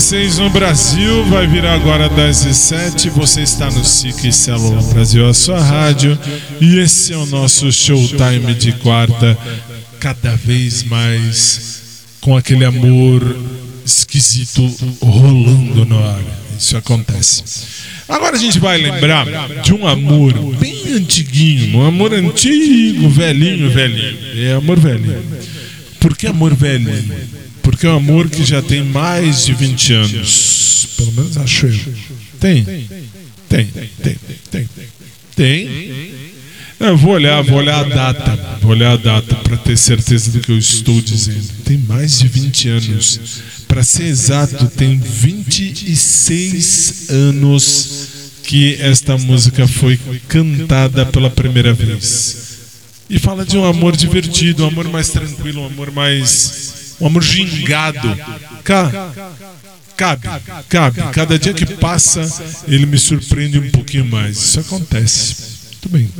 [0.00, 3.10] 6 no Brasil, vai virar agora 10 e 7.
[3.10, 6.18] Você está no SIC Célula Brasil, a sua rádio.
[6.58, 9.36] E esse é o nosso showtime de quarta.
[10.00, 13.36] cada vez mais com aquele amor
[13.84, 14.66] esquisito
[15.02, 16.22] rolando no ar.
[16.58, 17.44] Isso acontece.
[18.08, 19.26] Agora a gente vai lembrar
[19.62, 24.18] de um amor bem antiguinho, um amor antigo, velhinho, velhinho.
[24.48, 25.22] É amor velhinho.
[26.00, 27.39] Por que amor velhinho?
[27.70, 30.88] Porque é um amor que já tem mais de 20 anos.
[30.96, 31.78] Pelo menos acho eu.
[32.40, 32.64] Tem?
[32.64, 32.84] Tem,
[33.66, 34.16] tem,
[34.50, 34.68] tem.
[35.36, 36.10] Tem?
[36.80, 38.58] Eu vou olhar, vou olhar a data.
[38.60, 41.46] Vou olhar a data para ter certeza do que eu estou dizendo.
[41.64, 43.20] Tem mais de 20 anos.
[43.68, 48.08] Para ser exato, tem 26 anos
[48.42, 49.96] que esta música foi
[50.26, 52.36] cantada pela primeira vez.
[53.08, 56.79] E fala de um amor divertido, um amor mais tranquilo, um amor mais.
[57.00, 58.16] Um amor gingado.
[58.64, 59.12] Ca-
[59.96, 60.26] Cabe,
[60.70, 61.02] cabe.
[61.12, 62.22] Cada dia que passa,
[62.66, 64.36] ele me surpreende um pouquinho mais.
[64.38, 65.36] Isso acontece.
[65.72, 66.10] Muito bem.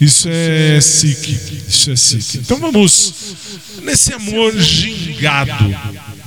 [0.00, 1.28] Isso é SIC.
[1.68, 2.38] Isso é SIC.
[2.38, 3.14] Então vamos
[3.82, 5.54] nesse amor gingado.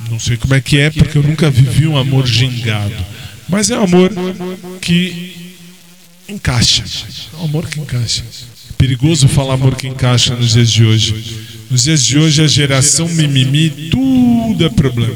[0.10, 2.96] Não sei como é que é, porque eu nunca vivi um amor gingado.
[3.50, 4.10] Mas é um amor
[4.80, 5.58] que
[6.30, 6.86] encaixa.
[7.34, 8.24] É um amor que encaixa.
[8.78, 11.57] Perigoso falar amor que encaixa nos dias de hoje.
[11.70, 15.16] Nos dias de hoje, a geração mimimi, tudo é problema.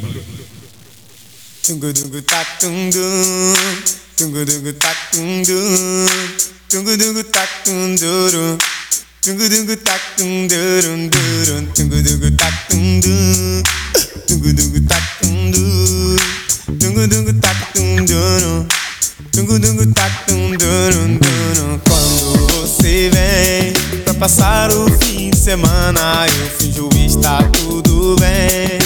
[21.86, 28.78] Quando você vem passar o fim de semana Eu finjo estar tudo bem.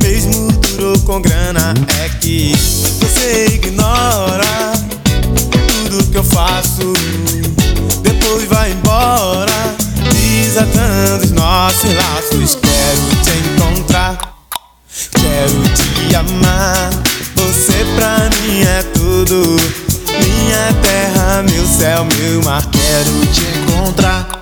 [0.00, 2.52] Mesmo duro com grana É que
[3.00, 4.72] você ignora
[5.90, 6.92] Tudo que eu faço.
[8.02, 9.52] Depois vai embora
[10.12, 12.54] Desatando os nossos laços.
[12.54, 14.16] Quero te encontrar
[15.10, 16.90] Quero te amar.
[17.34, 19.56] Você pra mim é tudo
[20.06, 22.64] Minha terra, meu céu, meu mar.
[22.70, 24.37] Quero te encontrar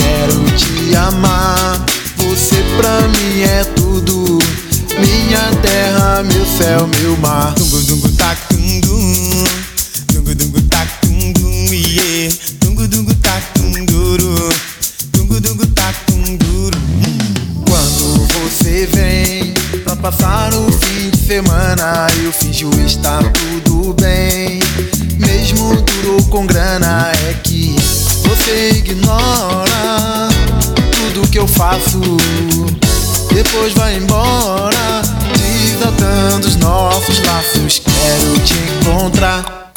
[0.00, 1.84] Quero te amar.
[2.16, 4.38] Você pra mim é tudo.
[4.98, 7.54] Minha terra, meu céu, meu mar.
[7.54, 9.44] Tungu dungu tak tum dum.
[10.12, 12.34] Tungu dungu tak tum dum yeah.
[12.60, 14.48] Tungu dungu tak tum duru.
[15.12, 16.78] Tungu dungu tak tum duru.
[17.68, 24.60] Quando você vem Pra passar o fim de semana Eu finjo estar tudo bem.
[25.18, 27.79] Mesmo duro com grana É que
[28.30, 30.28] você ignora
[30.92, 32.00] Tudo que eu faço.
[33.32, 35.02] Depois vai embora
[35.36, 37.80] Desatando os nossos laços.
[37.80, 39.72] Quero te encontrar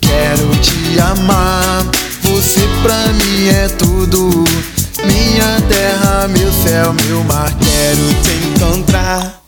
[0.00, 1.84] Quero te amar.
[2.22, 4.44] Você pra mim é tudo.
[5.04, 7.50] Minha terra, meu céu, meu mar.
[7.58, 9.40] Quero te encontrar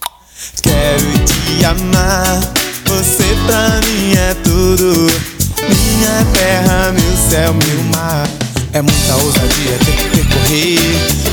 [0.63, 2.41] Quero te amar.
[2.87, 8.29] Você pra mim é tudo Minha terra, meu céu, meu mar.
[8.73, 10.79] É muita ousadia ter que percorrer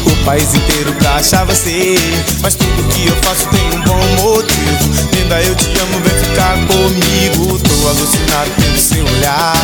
[0.05, 1.97] O país inteiro pra achar você.
[2.41, 4.93] Mas tudo que eu faço tem um bom motivo.
[5.13, 7.59] Linda, eu te amo, vem ficar comigo.
[7.59, 9.57] Tô alucinado pelo seu olhar.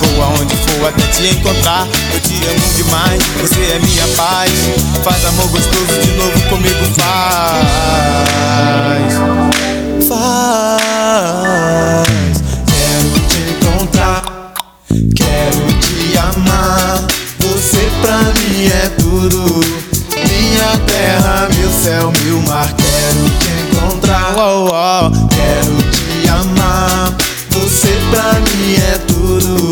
[0.00, 1.86] Vou aonde for até te encontrar.
[2.12, 4.50] Eu te amo demais, você é minha paz.
[5.04, 7.68] Faz amor gostoso de novo comigo, faz.
[10.08, 10.80] Faz
[19.28, 19.60] tudo
[20.16, 24.34] Minha terra, meu céu, meu mar Quero te encontrar.
[24.36, 25.28] Oh, oh.
[25.28, 27.14] Quero te amar.
[27.50, 29.70] Você pra mim é tudo.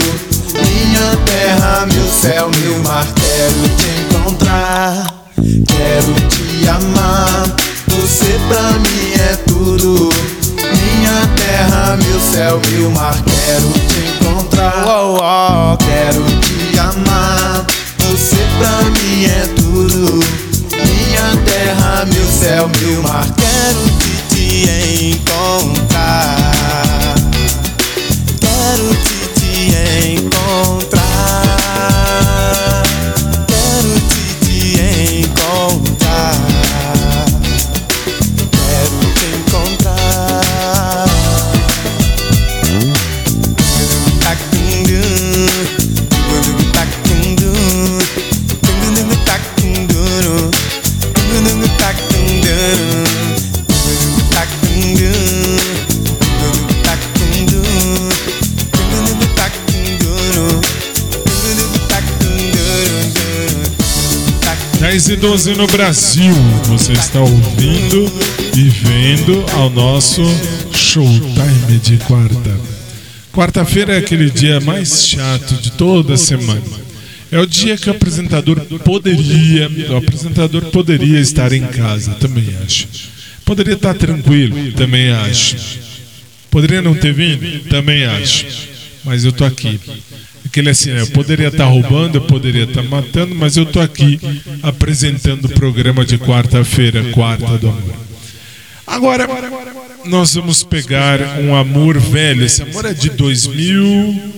[0.52, 5.24] Minha terra, meu céu, meu mar Quero te encontrar.
[5.36, 7.56] Quero te amar.
[7.88, 10.10] Você pra mim é tudo.
[10.56, 14.84] Minha terra, meu céu, meu mar Quero te encontrar.
[14.86, 15.76] Oh, oh.
[15.78, 17.77] Quero te amar
[18.10, 20.24] Você pra mim é tudo.
[20.72, 23.26] Minha terra, meu céu, meu mar.
[23.36, 26.87] Quero te, te encontrar
[65.08, 66.34] 13 e 12 no Brasil.
[66.64, 68.12] Você está ouvindo
[68.54, 70.22] e vendo ao nosso
[70.70, 72.60] Showtime de quarta.
[73.32, 76.60] Quarta-feira é aquele dia mais chato de toda a semana.
[77.32, 82.86] É o dia que o apresentador poderia, o apresentador poderia estar em casa, também acho.
[83.46, 85.56] Poderia estar tranquilo, também acho.
[86.50, 88.44] Poderia não ter vindo, também acho.
[89.04, 89.80] Mas eu tô aqui.
[90.48, 94.18] Aquele assim, né, eu poderia estar roubando, eu poderia estar matando, mas eu tô aqui
[94.62, 97.94] apresentando o programa de quarta-feira, quarta do amor.
[98.86, 99.28] Agora,
[100.06, 102.46] nós vamos pegar um amor velho.
[102.46, 104.32] Esse amor é de 2000.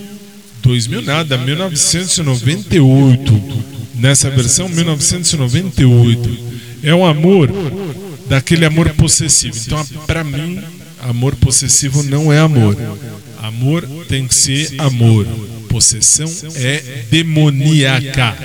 [0.61, 3.63] 2000 nada, 1998.
[3.95, 6.37] Nessa versão, 1998.
[6.83, 7.49] É um amor
[8.27, 9.57] daquele amor possessivo.
[9.65, 10.61] Então, pra mim,
[10.99, 12.75] amor possessivo não é amor.
[13.41, 15.25] Amor tem que ser amor.
[15.71, 18.37] Possessão é demoníaca.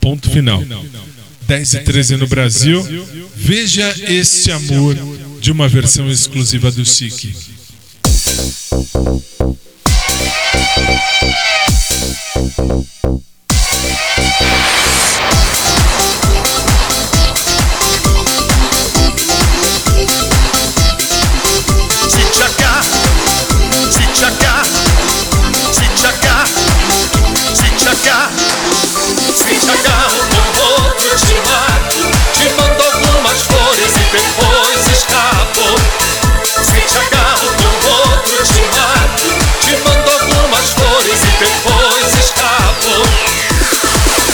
[0.00, 0.64] Ponto final.
[1.46, 2.84] 10 e 13 no Brasil.
[3.36, 4.96] Veja este amor
[5.40, 7.34] de uma versão exclusiva do SIC.
[8.04, 9.28] Se
[28.08, 28.30] se tchacar,
[29.36, 32.00] se tchacar, o outro te mata,
[32.32, 35.76] te manda algumas flores e depois escapou.
[36.64, 39.28] Se tchacar, o outro te mata,
[39.60, 43.04] te manda algumas flores e depois escapou.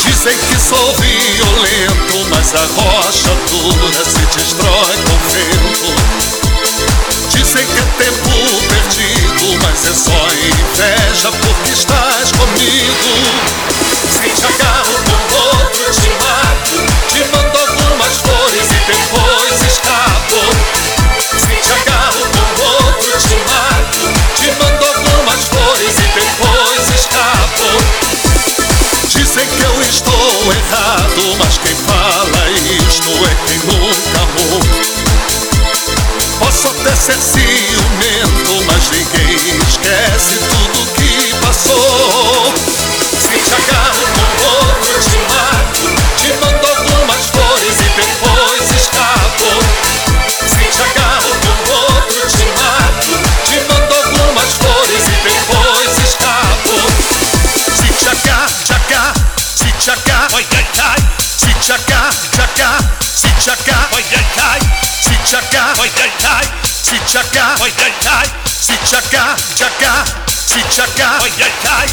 [0.05, 6.04] Dizem que sou violento, mas a rocha dura se destrói com vento.
[7.55, 8.35] Dizem que é tempo
[8.67, 13.15] perdido, mas é só inveja porque estás comigo.
[14.11, 16.83] Se te agarro com outro, te mato.
[17.07, 20.41] Te mando algumas flores e depois escapo.
[21.31, 24.03] Se te agarro com outro, te mato.
[24.35, 27.69] Te mando algumas flores e depois escapo.
[29.17, 34.94] Dizem que eu estou errado, mas quem fala isto é quem nunca amou.
[36.65, 42.55] Posso até ser ciumento, mas ninguém esquece tudo que passou.
[42.57, 43.61] Se te
[67.15, 68.31] Agarro, ai ai ai.
[68.61, 69.63] Se te agarro, se
[70.83, 71.87] agarro, ai ai ai.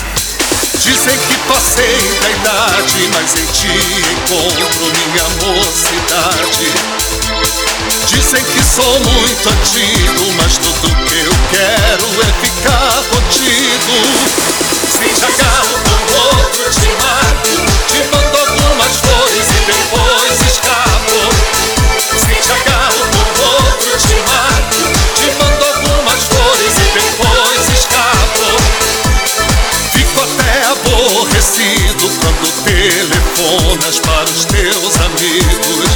[0.79, 3.67] Dizem que passei da idade, mas em ti
[4.11, 6.73] encontro minha mocidade.
[8.07, 13.95] Dizem que sou muito antigo, mas tudo que eu quero é ficar contigo.
[14.87, 17.53] Se agarro com outro, te mato.
[17.87, 20.90] Te mando algumas flores e depois escapo.
[33.99, 35.89] Para os teus amigos.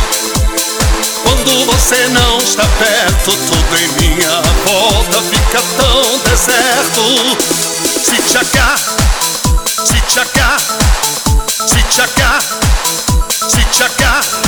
[1.24, 7.38] Quando você não está perto, tudo em minha volta fica tão deserto.
[8.04, 8.98] Se agarro,
[9.86, 10.78] se agarro,
[11.66, 11.82] se
[13.48, 14.45] se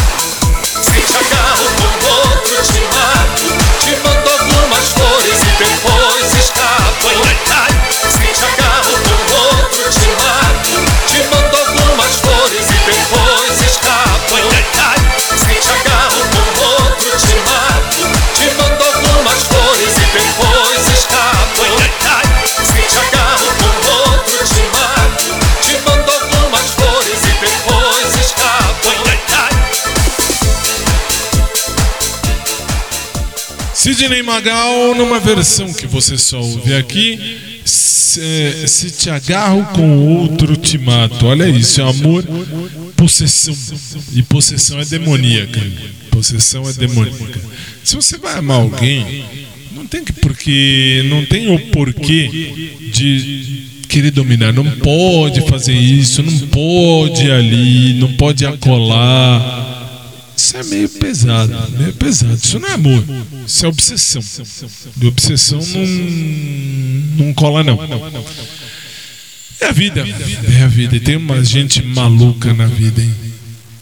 [33.98, 37.20] Sidney Magal, numa versão que você só ouve aqui,
[37.66, 41.26] se, eh, se te agarro com outro te mato.
[41.26, 42.24] Olha isso, é amor,
[42.95, 43.58] possessão.
[44.14, 45.60] E possessão é demoníaca.
[46.12, 47.41] Possessão é demoníaca.
[47.84, 49.26] Se você vai amar alguém,
[49.74, 52.30] não tem que porque não tem o porquê
[52.93, 54.54] de querer dominar.
[54.54, 59.77] Não pode fazer isso, não pode ali, não pode acolar.
[60.38, 62.36] Isso é meio pesado, meio pesado.
[62.36, 63.04] Isso não é amor,
[63.46, 64.22] isso é obsessão.
[65.02, 65.60] E obsessão
[67.18, 67.76] não, não cola, não.
[69.60, 70.02] É a vida,
[70.60, 70.96] é a vida.
[70.96, 73.14] E tem uma gente maluca na vida, hein?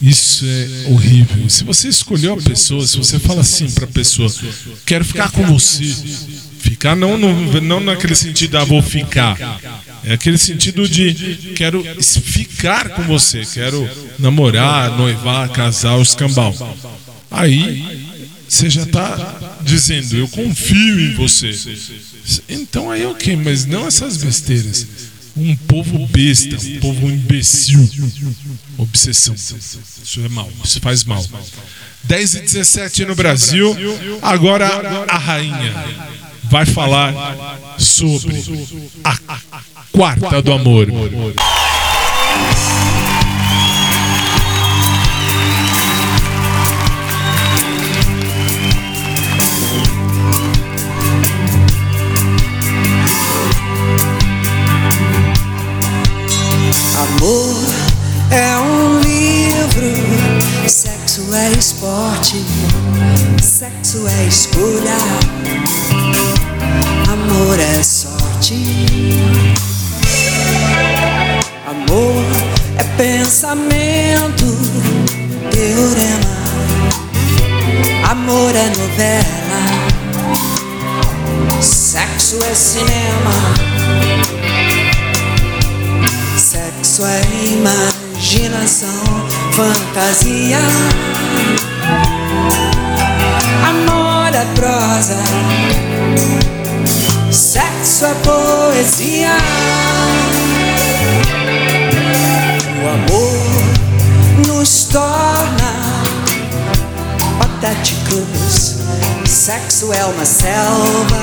[0.01, 1.49] Isso é horrível.
[1.49, 4.31] Se você escolheu a pessoa, se você fala assim pra pessoa,
[4.85, 5.93] quero ficar com você.
[6.59, 9.37] Ficar não, no- não naquele sentido, ah, vou ficar.
[10.03, 13.89] É aquele sentido de quero ficar com você, quero
[14.19, 16.53] namorar, noivar, casar, o escambau.
[17.31, 18.15] Aí
[18.47, 21.51] você já está dizendo, eu confio em você.
[22.47, 24.87] Então aí ok, mas não essas besteiras.
[25.35, 27.89] Um povo besta, um povo imbecil.
[28.77, 29.33] Obsessão.
[29.35, 31.25] Isso é mal, isso faz mal.
[32.03, 33.75] 10 e 17 no Brasil.
[34.21, 35.73] Agora a rainha
[36.49, 37.13] vai falar
[37.77, 38.43] sobre
[39.03, 39.17] a
[39.91, 40.87] quarta do amor.
[56.97, 57.55] Amor
[58.31, 62.43] é um livro, sexo é esporte,
[63.41, 64.97] sexo é escolha,
[67.77, 68.55] é sorte.
[71.67, 72.23] Amor
[72.77, 74.45] é pensamento,
[75.51, 76.37] teorema,
[78.09, 79.63] amor é novela,
[81.61, 83.33] sexo é cinema.
[86.37, 89.03] Sexo é imaginação,
[89.51, 90.59] fantasia.
[93.67, 95.17] Amor é prosa.
[97.55, 99.37] Sexo é poesia.
[102.83, 106.03] O amor nos torna
[107.39, 108.75] patéticos.
[109.23, 111.21] Sexo é uma selva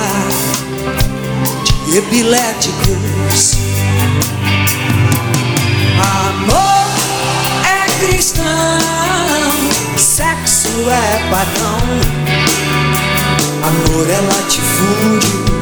[1.91, 3.53] de epiléticos.
[6.01, 6.89] Amor
[7.63, 8.45] é cristão,
[9.99, 12.33] sexo é padrão.
[13.63, 15.62] Amor é latifúndio,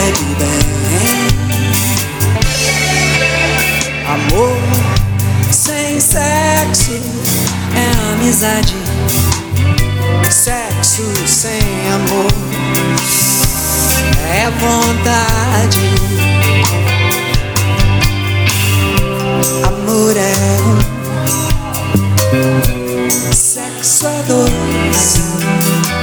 [0.00, 0.60] Do bem.
[4.06, 4.56] Amor
[5.52, 6.98] sem sexo
[7.76, 8.74] é amizade.
[10.30, 11.60] Sexo sem
[11.92, 12.32] amor
[14.32, 15.80] é vontade.
[19.66, 20.78] Amor é um,
[23.32, 25.20] sexo é dois,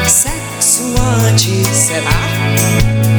[0.08, 0.84] sexo
[1.26, 3.17] antes será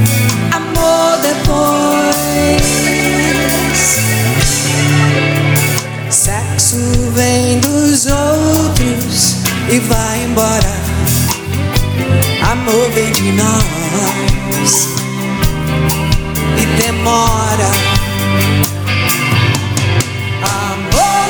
[10.38, 10.72] embora.
[12.52, 14.88] Amor vem de nós
[16.56, 17.70] e demora.
[20.42, 21.28] Amor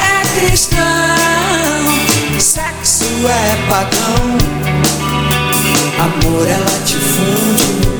[0.00, 0.80] é cristão,
[2.38, 4.38] sexo é pagão.
[5.98, 7.92] Amor é latifúndio,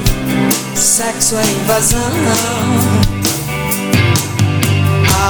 [0.75, 2.13] sexo é invasão.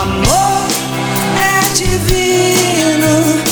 [0.01, 0.69] Amor
[1.41, 3.43] é divino,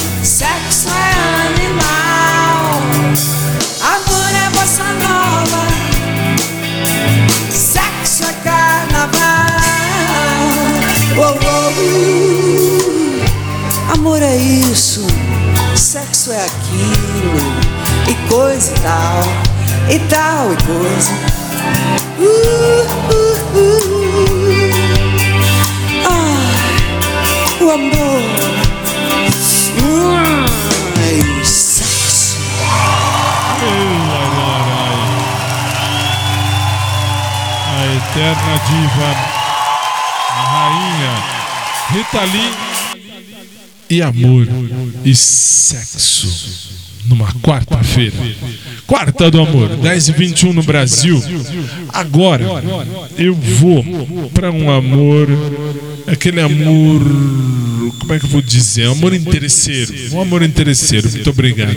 [14.01, 15.07] Amor é isso,
[15.77, 17.37] sexo é aquilo,
[18.09, 19.21] e coisa e tal,
[19.91, 21.13] e tal e coisa.
[22.19, 22.81] Uh,
[23.13, 23.91] uh, uh.
[26.09, 28.23] Ah, o amor.
[29.83, 30.47] Hum,
[30.97, 32.39] e o sexo.
[37.69, 39.11] A eterna diva,
[40.31, 41.41] a rainha
[41.93, 42.70] Rita Lee
[43.91, 44.47] e amor
[45.05, 46.71] e sexo
[47.07, 48.17] numa quarta-feira.
[48.87, 51.21] Quarta do amor, 10 e 21 no Brasil.
[51.89, 52.45] Agora
[53.19, 53.85] eu vou
[54.33, 55.29] para um amor,
[56.07, 57.01] aquele amor,
[57.99, 58.87] como é que eu vou dizer?
[58.87, 59.93] Amor interesseiro.
[60.13, 61.11] Um amor interesseiro.
[61.11, 61.77] Muito obrigado.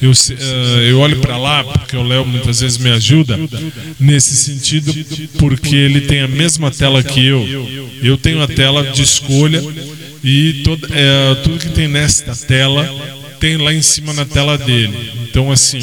[0.00, 3.36] Eu, ah, eu olho para lá porque o Léo muitas vezes me ajuda
[3.98, 4.94] nesse sentido,
[5.38, 7.44] porque ele tem a mesma tela que eu.
[8.00, 9.60] Eu tenho a tela de escolha
[10.22, 12.86] E é, tudo que tem nesta tela
[13.40, 15.12] tem lá em cima na tela dele.
[15.28, 15.78] Então, assim,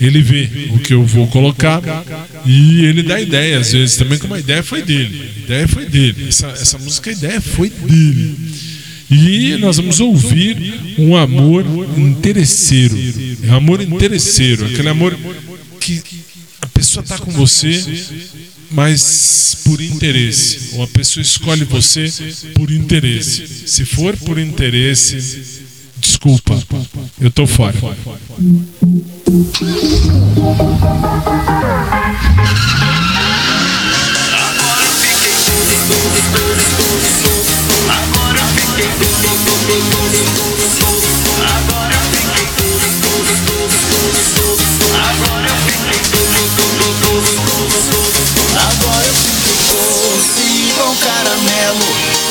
[0.00, 1.82] ele vê o que eu vou colocar
[2.46, 5.30] e ele dá ideia, às vezes também, como a ideia foi dele.
[5.36, 6.28] A ideia foi dele.
[6.28, 8.36] Essa, essa música, a ideia foi dele.
[9.10, 11.66] E nós vamos ouvir um amor
[11.98, 12.96] interesseiro.
[13.42, 15.18] É um amor interesseiro, aquele amor
[15.80, 16.00] que
[16.62, 17.82] a pessoa está com você,
[18.70, 20.76] mas por interesse.
[20.76, 22.06] Ou a pessoa escolhe você
[22.54, 23.46] por interesse.
[23.66, 25.60] Se for por interesse,
[25.98, 26.58] desculpa,
[27.20, 27.76] eu tô fora.
[37.88, 39.39] Agora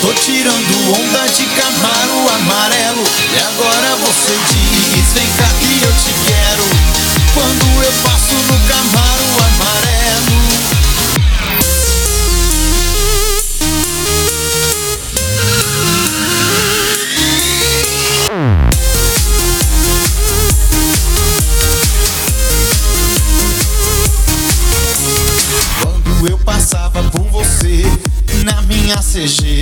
[0.09, 3.03] Tô tirando onda de camaro amarelo.
[3.31, 6.63] E agora você diz, vem cá que eu te quero.
[7.35, 10.39] Quando eu passo no camaro amarelo.
[25.83, 27.83] Quando eu passava por você
[28.43, 29.58] na minha CG,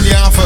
[0.00, 0.43] você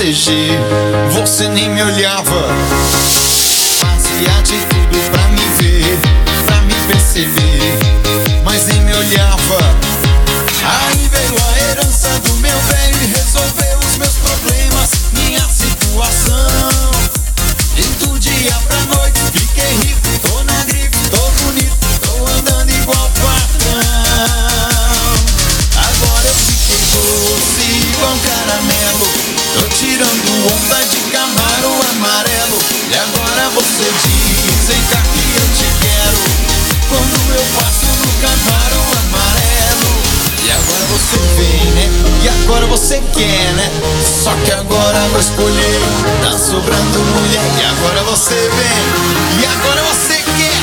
[0.00, 0.32] CG,
[1.10, 2.69] você nem me olhava.
[44.02, 45.80] Só que agora eu vou escolher
[46.22, 50.60] Tá sobrando mulher E agora você vem E agora você quer.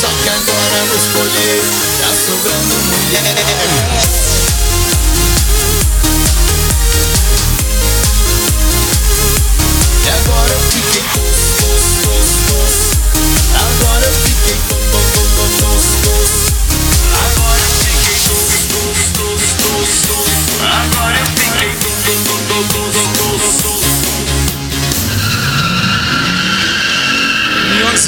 [0.00, 1.62] Só que agora eu vou escolher
[2.00, 3.06] Tá sobrando mulher.
[10.04, 11.06] E agora eu fiquei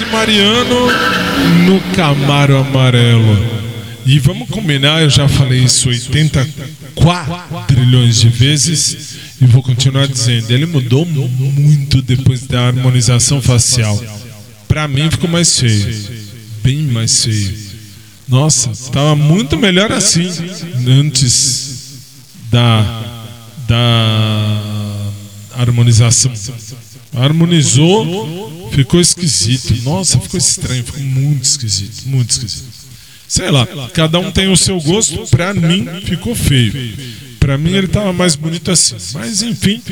[0.00, 0.86] e Mariano
[1.66, 3.58] no Camaro Amarelo.
[4.06, 10.50] E vamos combinar, eu já falei isso 84 trilhões de vezes e vou continuar dizendo.
[10.50, 14.00] Ele mudou muito depois da harmonização facial.
[14.66, 15.94] Pra mim ficou mais feio,
[16.62, 17.58] bem mais feio.
[18.28, 20.30] Nossa, tava muito melhor assim
[20.86, 21.98] antes
[22.50, 23.07] da
[23.68, 25.12] da
[25.54, 26.32] harmonização.
[27.14, 29.82] Harmonizou, ficou esquisito.
[29.82, 32.66] Nossa, ficou estranho, ficou muito esquisito, muito esquisito.
[33.28, 35.26] Sei lá, cada um tem o seu gosto.
[35.28, 36.72] Pra mim, ficou feio.
[37.38, 38.96] Pra mim, ele tava mais bonito assim.
[39.12, 39.82] Mas enfim,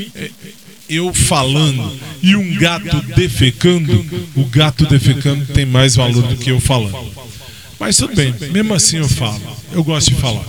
[0.88, 1.92] eu falando
[2.22, 4.04] e um gato defecando,
[4.34, 7.12] o gato defecando tem mais valor do que eu falando.
[7.78, 9.40] Mas tudo bem, mesmo assim eu falo.
[9.72, 10.44] Eu gosto de falar.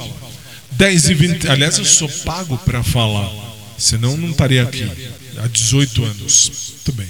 [0.78, 1.50] 10 e 20.
[1.50, 3.30] Aliás, eu sou pago pra falar.
[3.78, 4.90] Senão não estaria aqui.
[5.38, 6.74] Há 18 anos.
[6.86, 7.08] Tudo bem.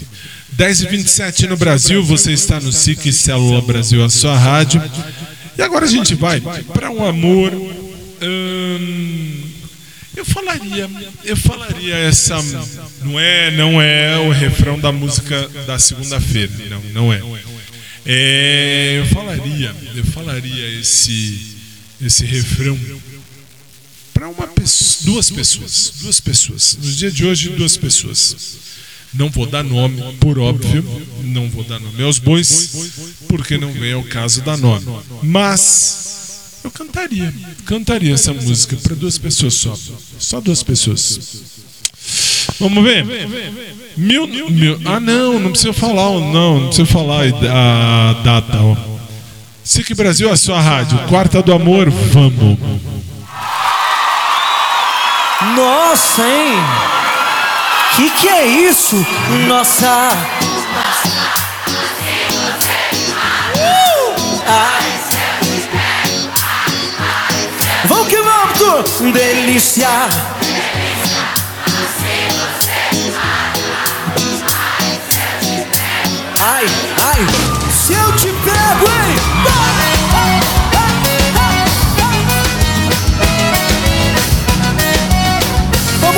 [0.53, 4.81] 10 e 27 no Brasil, você está no SIC Célula Brasil, a sua rádio.
[5.57, 7.53] E agora a gente vai para um amor.
[7.53, 9.43] hum,
[10.15, 10.89] eu falaria,
[11.23, 12.41] eu falaria essa.
[13.03, 16.51] Não é, não é o refrão da música da segunda-feira.
[16.69, 17.21] Não, não é.
[18.05, 21.57] É, eu falaria, eu falaria esse,
[22.01, 22.79] esse refrão
[24.17, 26.77] para uma pessoa, duas pessoas, duas pessoas.
[26.81, 28.57] No dia de hoje, duas pessoas.
[29.13, 30.83] Não vou dar nome, por óbvio,
[31.23, 32.91] não vou dar nome aos bois,
[33.27, 34.85] porque não vem ao caso dar nome.
[35.21, 37.33] Mas eu cantaria,
[37.65, 39.77] cantaria essa música para duas pessoas só,
[40.19, 41.43] só duas pessoas.
[42.59, 43.05] Vamos ver?
[43.95, 48.57] Mil, mil, ah, não, não precisa falar, não, não precisa falar a data.
[48.61, 48.75] ó.
[49.63, 52.57] SIC Brasil, a sua rádio, Quarta do Amor, vamos.
[55.41, 56.57] Nossa, hein?
[57.95, 58.95] Que que é isso?
[59.47, 60.09] Nossa!
[63.55, 64.41] Uh!
[64.47, 64.79] Ah.
[67.85, 69.13] Vamos que vamos!
[69.13, 69.87] Delícia!
[76.39, 76.65] Ai,
[77.13, 77.27] ai!
[77.71, 79.15] Se eu te pego, hein?
[79.43, 79.76] Vamos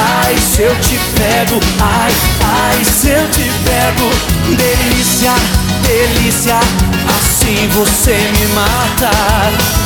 [0.00, 2.12] Ai, se eu te pego, ai,
[2.44, 4.10] ai, se eu te pego
[4.56, 5.32] Delícia,
[5.82, 6.58] delícia,
[7.18, 9.10] assim você me mata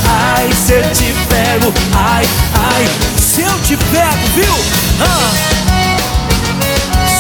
[0.09, 2.25] Ai, se eu te pego, ai,
[2.55, 2.89] ai,
[3.19, 4.55] se eu te pego, viu?
[5.01, 5.55] Ah.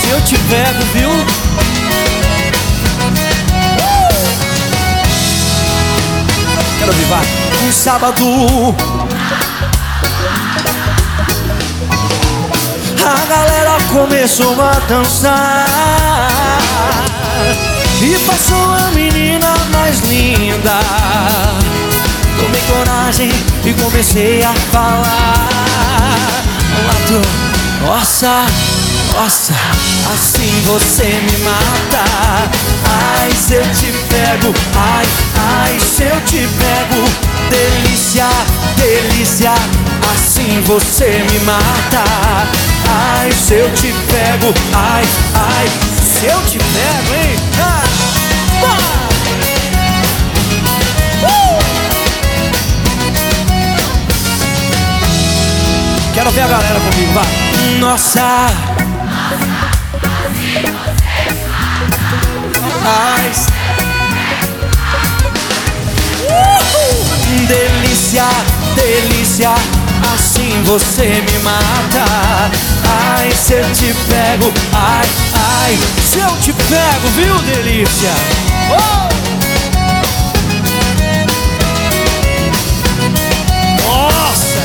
[0.01, 1.11] Se eu te pego, viu?
[6.79, 7.23] Quero vivar
[7.67, 8.75] um sábado
[13.05, 15.67] A galera começou a dançar.
[18.01, 20.79] E passou a menina mais linda.
[22.39, 23.31] Tomei coragem
[23.65, 25.49] e comecei a falar.
[26.87, 27.55] Lá do
[27.85, 28.47] nossa,
[29.15, 29.55] nossa,
[30.13, 32.05] assim você me mata
[33.21, 35.07] Ai, se eu te pego, ai,
[35.39, 37.05] ai, se eu te pego
[37.49, 38.27] Delícia,
[38.77, 39.53] delícia,
[40.13, 42.05] assim você me mata
[42.89, 45.05] Ai, se eu te pego, ai,
[45.35, 45.69] ai,
[46.03, 47.37] se eu te pego, hein?
[47.63, 47.83] Ah,
[48.61, 48.95] bora!
[56.15, 57.27] Quero ver a galera comigo, vai.
[57.81, 58.84] Nossa.
[62.85, 63.33] Ai.
[66.29, 67.47] Uhul.
[67.47, 68.27] Delícia,
[68.77, 69.55] delícia,
[70.15, 72.05] assim você me mata.
[73.17, 75.79] Ai, se eu te pego, ai, ai,
[76.11, 78.11] se eu te pego, viu, delícia?
[78.71, 79.09] Oh!
[83.87, 84.61] Nossa!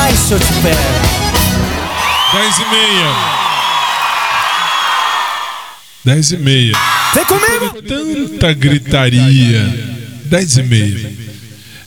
[0.00, 0.76] Ai, se eu te pego.
[2.32, 3.45] 10 e meia.
[6.06, 6.72] 10 e meia.
[7.16, 7.82] Vem comigo!
[7.82, 9.66] Tanta gritaria.
[10.26, 11.12] 10 e meia.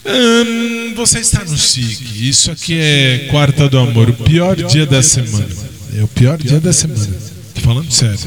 [0.06, 2.28] Hum, você está no SIC.
[2.28, 5.48] Isso aqui é Quarta do Amor, o pior dia da semana.
[5.96, 7.08] É o pior dia da semana.
[7.56, 8.20] Tô falando sério.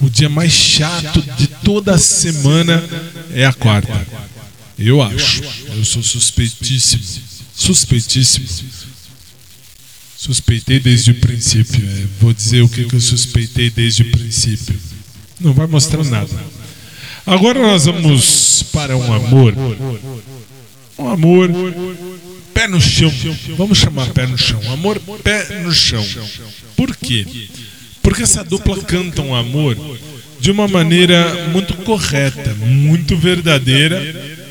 [0.00, 2.84] O dia mais chato de toda a semana
[3.34, 4.06] é a quarta.
[4.78, 5.42] Eu acho.
[5.76, 7.02] Eu sou suspeitíssimo.
[7.52, 8.46] Suspeitíssimo.
[10.16, 11.84] Suspeitei desde o princípio.
[11.84, 12.04] é.
[12.20, 14.95] Vou dizer o que, que eu suspeitei desde o princípio.
[15.40, 16.30] Não vai mostrar nada.
[17.26, 19.54] Agora nós vamos para um amor.
[20.98, 21.50] Um amor
[22.54, 23.12] pé no chão.
[23.56, 24.60] Vamos chamar pé no chão.
[24.72, 26.04] Amor pé no chão.
[26.76, 27.26] Por quê?
[28.02, 29.76] Porque essa dupla canta um amor
[30.40, 34.00] de uma maneira muito correta, muito verdadeira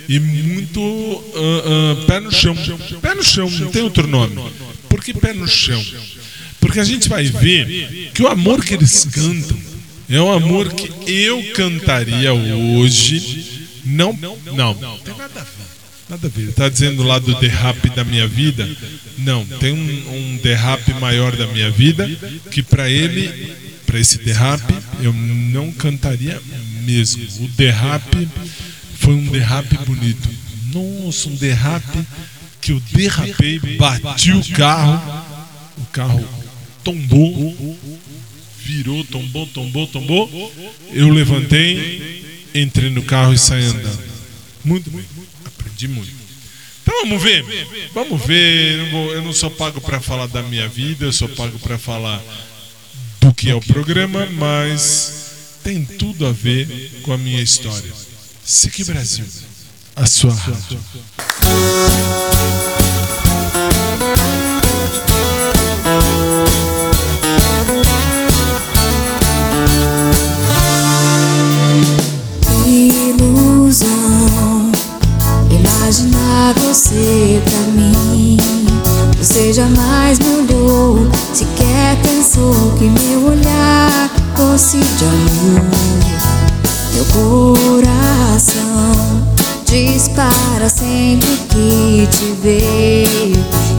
[0.10, 2.56] e muito ah, ah, pé no chão.
[3.02, 4.36] Pé no chão, não tem outro nome.
[4.90, 5.84] Por que pé no chão?
[6.60, 9.58] Porque a gente vai ver que o amor que eles cantam
[10.10, 13.70] é um amor que eu cantaria hoje.
[13.86, 15.66] Não, não, não tem nada a ver.
[16.10, 16.50] Nada a ver.
[16.50, 18.68] Está dizendo lá do derrape da minha vida.
[19.18, 22.08] Não, tem um, um derrape maior da minha vida
[22.52, 23.54] que para ele,
[23.86, 26.40] para esse derrape, eu não cantaria
[26.84, 27.24] mesmo.
[27.44, 28.28] O derrape
[29.00, 30.30] foi um derrape bonito.
[30.74, 32.06] Nossa, um derrape
[32.62, 35.24] que eu derrapei, bati o carro,
[35.78, 36.28] o carro
[36.84, 37.78] tombou,
[38.66, 40.54] virou, tombou, tombou, tombou.
[40.92, 44.04] Eu levantei, entrei no carro e saí andando.
[44.64, 45.06] Muito bem,
[45.46, 46.12] aprendi muito.
[46.82, 47.46] Então vamos ver,
[47.94, 48.92] vamos ver.
[48.92, 52.22] Eu não, sou pago para falar da minha vida, eu sou pago para falar
[53.22, 57.92] do que é o programa, mas tem tudo a ver com a minha história.
[58.44, 59.26] SIC Brasil,
[59.96, 60.80] a sua rádio.
[76.86, 78.38] Você pra mim.
[79.18, 85.66] Você jamais olhou Sequer pensou que meu olhar fosse de amor.
[86.94, 88.54] Meu coração
[89.66, 93.04] dispara sempre que te vê.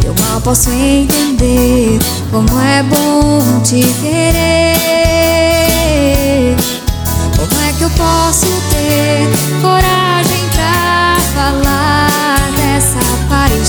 [0.05, 2.01] Eu mal posso entender
[2.33, 4.75] como é bom te querer.
[7.37, 9.29] Como é que eu posso ter
[9.63, 11.06] coragem pra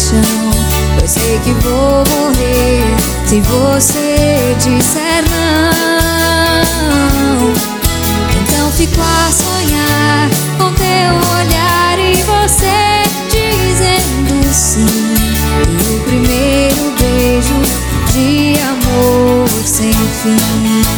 [0.07, 0.21] paixão?
[1.01, 6.61] Eu sei que vou morrer se você disser não.
[8.41, 14.85] Então fico a sonhar com teu olhar e você dizendo sim.
[15.67, 17.61] E o primeiro beijo
[18.13, 20.96] de amor sem fim.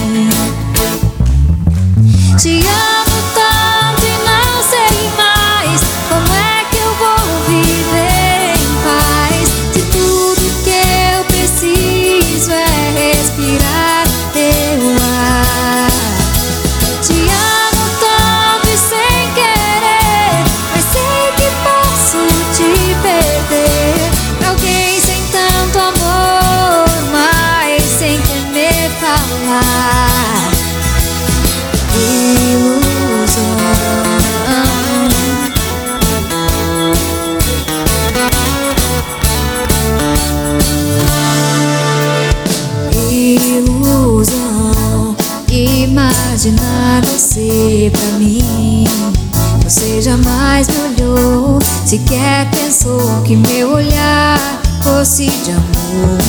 [51.90, 56.20] Sequer pensou que meu olhar fosse de amor.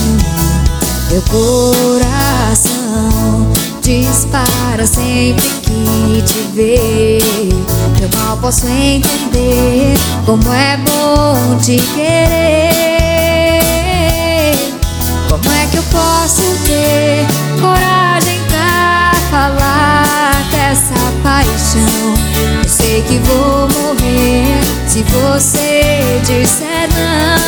[1.11, 2.73] Meu coração
[3.82, 7.19] dispara sempre que te vê.
[8.01, 9.93] Eu mal posso entender
[10.24, 12.70] como é bom te querer.
[15.28, 17.27] Como é que eu posso ter
[17.61, 22.15] coragem pra falar dessa paixão?
[22.62, 23.60] Eu sei que vou
[24.91, 27.39] se você disser não.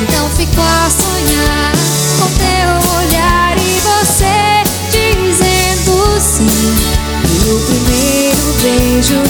[0.00, 1.72] Então fico a sonhar
[2.20, 6.46] com teu olhar e você dizendo sim.
[7.24, 9.20] E o primeiro beijo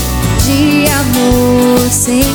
[0.44, 2.25] de amor sem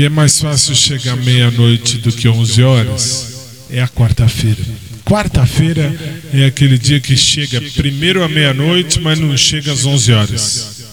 [0.00, 3.34] que é mais fácil chegar meia-noite do que 11 horas?
[3.68, 4.64] É a quarta-feira.
[5.04, 5.94] Quarta-feira
[6.32, 10.84] é aquele dia que chega primeiro à meia-noite, mas não chega às 11 horas.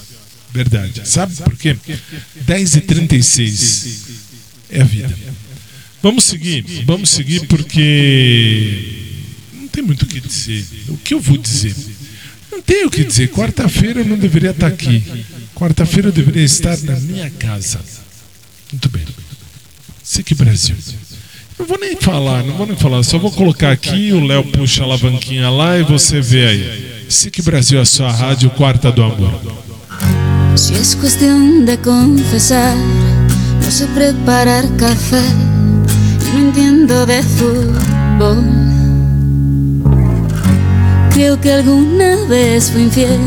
[0.52, 1.08] Verdade.
[1.08, 1.74] Sabe por quê?
[2.46, 3.86] 10h36
[4.68, 5.18] é a vida.
[6.02, 9.24] Vamos seguir, vamos seguir porque
[9.54, 10.66] não tem muito o que dizer.
[10.88, 11.74] O que eu vou dizer?
[12.52, 13.30] Não tenho o que dizer.
[13.30, 15.02] Quarta-feira eu não deveria estar aqui.
[15.54, 17.80] Quarta-feira eu deveria estar na minha casa.
[18.72, 19.04] Muito bem.
[20.02, 20.76] SIC Brasil.
[21.58, 23.02] Não vou nem falar, não vou nem falar.
[23.02, 27.06] Só vou colocar aqui, o Léo puxa a alavanquinha lá e você vê aí.
[27.08, 29.58] SIC Brasil, a sua rádio Quarta do Amor.
[30.58, 32.76] Si es cuestión de confesar,
[33.62, 35.22] no sé preparar café,
[36.32, 38.42] no entiendo de fútbol.
[41.12, 43.20] Creo que alguna vez fui infiel,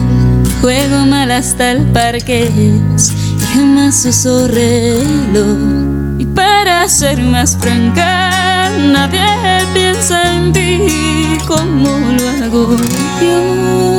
[0.60, 6.20] juego mal hasta el parqués y jamás uso reloj.
[6.20, 9.26] Y para ser más franca, nadie
[9.74, 12.78] piensa en ti como lo hago
[13.22, 13.92] yo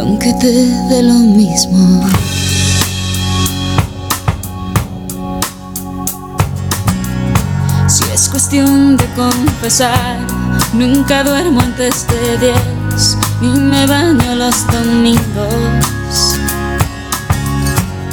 [0.00, 0.52] aunque te
[0.88, 2.08] dé lo mismo.
[7.86, 10.18] Si es cuestión de confesar,
[10.72, 15.99] nunca duermo antes de diez, ni me baño los domingos.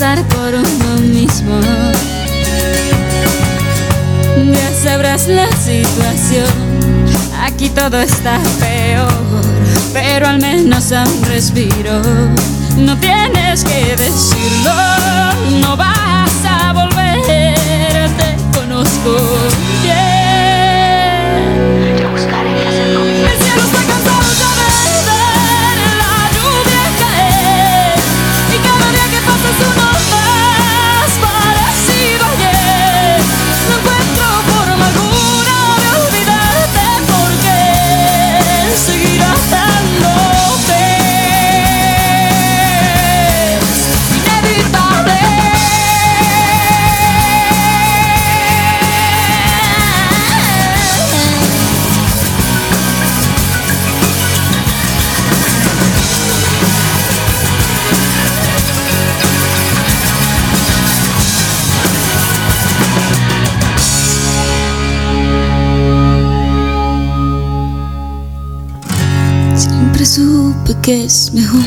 [0.00, 1.60] por uno mismo.
[4.52, 6.48] Ya sabrás la situación,
[7.40, 9.12] aquí todo está peor,
[9.92, 12.02] pero al menos a un respiro.
[12.76, 14.74] No tienes que decirlo,
[15.60, 20.03] no vas a volver, te conozco.
[71.34, 71.60] Mejor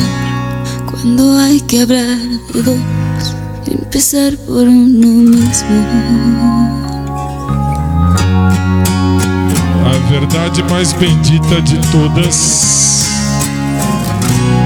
[0.90, 2.18] cuando hay que hablar
[2.54, 3.36] de dos,
[3.70, 5.76] empezar por uno mismo.
[9.86, 13.06] A verdade mais bendita de todas,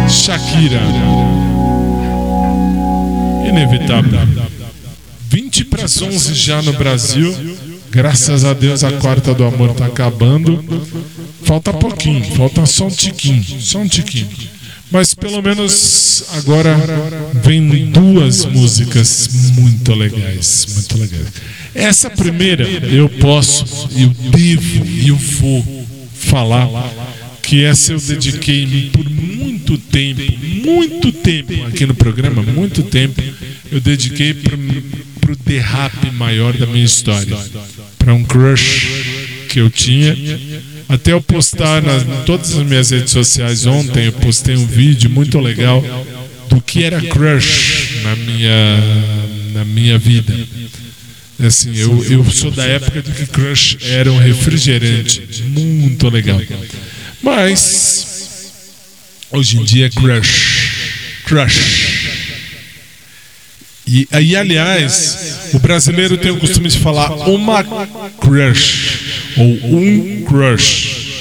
[0.07, 0.81] Shakira.
[3.49, 4.19] Inevitável.
[5.27, 7.35] 20 para as 11 já no Brasil.
[7.89, 10.63] Graças a Deus a quarta do amor tá acabando.
[11.43, 14.50] Falta pouquinho, falta só um tiquinho, só um tiquinho.
[14.91, 16.77] Mas pelo menos agora
[17.43, 21.27] vem duas músicas muito legais, muito legais.
[21.73, 26.67] Essa primeira eu posso, eu devo e eu vou falar
[27.41, 30.21] que essa eu dediquei por muito tempo,
[30.65, 33.21] muito tempo aqui no programa, muito tempo,
[33.71, 37.37] eu dediquei para o derrape maior da minha história,
[37.97, 40.15] para um crush que eu tinha.
[40.89, 45.09] Até eu postar nas, em todas as minhas redes sociais ontem, eu postei um vídeo
[45.09, 45.83] muito legal
[46.49, 48.77] do que era crush na minha,
[49.53, 50.33] na minha vida.
[51.45, 55.43] Assim, eu, eu sou da época de que crush era um refrigerante.
[55.45, 56.39] Muito legal.
[57.21, 58.51] Mas
[59.31, 60.71] hoje em dia é crush.
[61.25, 62.11] Crush.
[63.87, 67.63] E aí, aliás, o brasileiro tem o costume de falar uma
[68.19, 71.11] crush ou um crush.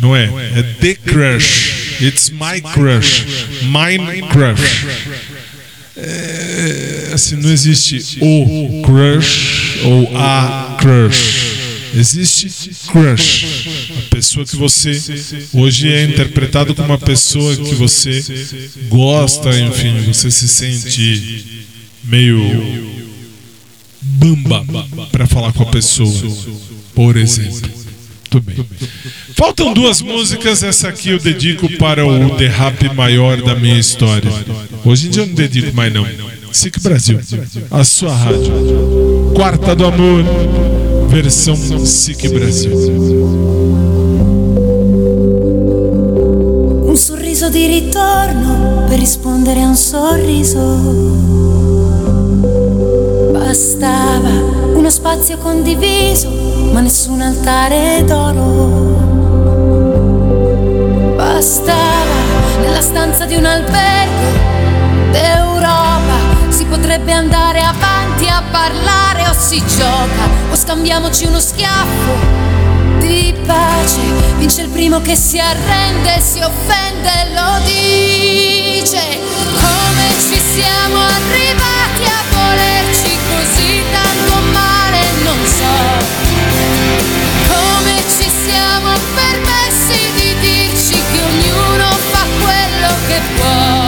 [0.00, 0.24] Não é?
[0.56, 2.00] É the crush.
[2.00, 3.24] It's my crush.
[3.62, 4.86] Mine crush.
[5.96, 11.58] É, assim, não existe o crush ou a crush.
[11.94, 12.48] Existe
[12.86, 13.46] crush.
[13.96, 15.00] A pessoa que você
[15.54, 18.22] hoje é interpretado como uma pessoa que você
[18.88, 21.44] gosta, enfim, você se sente
[22.04, 22.38] meio
[24.00, 24.64] bamba
[25.10, 26.12] para falar com a pessoa,
[26.98, 27.70] por exemplo.
[28.32, 28.66] Muito bem.
[29.36, 34.28] Faltam duas músicas, essa aqui eu dedico para o derrape maior da minha história.
[34.84, 36.04] Hoje em dia eu não dedico mais não.
[36.50, 37.20] SIC Brasil,
[37.70, 39.30] a sua rádio.
[39.32, 40.24] Quarta do Amor,
[41.08, 41.54] versão
[41.86, 42.72] SIC Brasil.
[46.84, 50.58] Un sorriso di ritorno per rispondere a un sorriso.
[53.32, 56.28] Bastava uno spazio condiviso,
[56.72, 59.06] ma nessun altare d'oro.
[61.16, 62.16] Bastava
[62.60, 64.30] nella stanza di un albergo
[65.10, 66.16] d'Europa.
[66.48, 72.46] Si potrebbe andare avanti a parlare o si gioca o scambiamoci uno schiaffo
[72.98, 74.00] di pace
[74.38, 79.18] vince il primo che si arrende, si offende e lo dice.
[79.60, 81.77] Come ci siamo arrivati
[88.48, 93.84] siamo permessi di dirci che ognuno fa quello che può.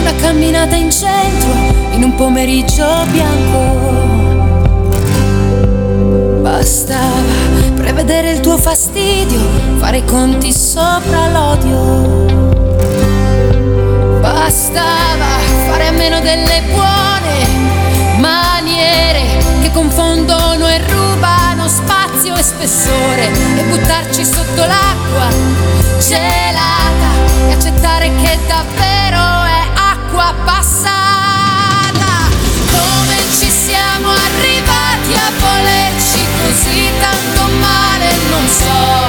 [0.00, 1.50] Una camminata in centro
[1.90, 3.96] in un pomeriggio bianco.
[6.42, 9.40] Bastava prevedere il tuo fastidio,
[9.78, 12.26] fare i conti sopra l'odio.
[14.20, 15.38] Bastava
[15.68, 17.46] fare a meno delle buone
[18.18, 19.22] maniere
[19.62, 21.37] che confondono e rubano
[22.38, 25.28] e spessore e buttarci sotto l'acqua
[25.98, 27.10] gelata
[27.48, 32.30] e accettare che davvero è acqua passata.
[32.70, 39.06] Come ci siamo arrivati a volerci così tanto male, non so.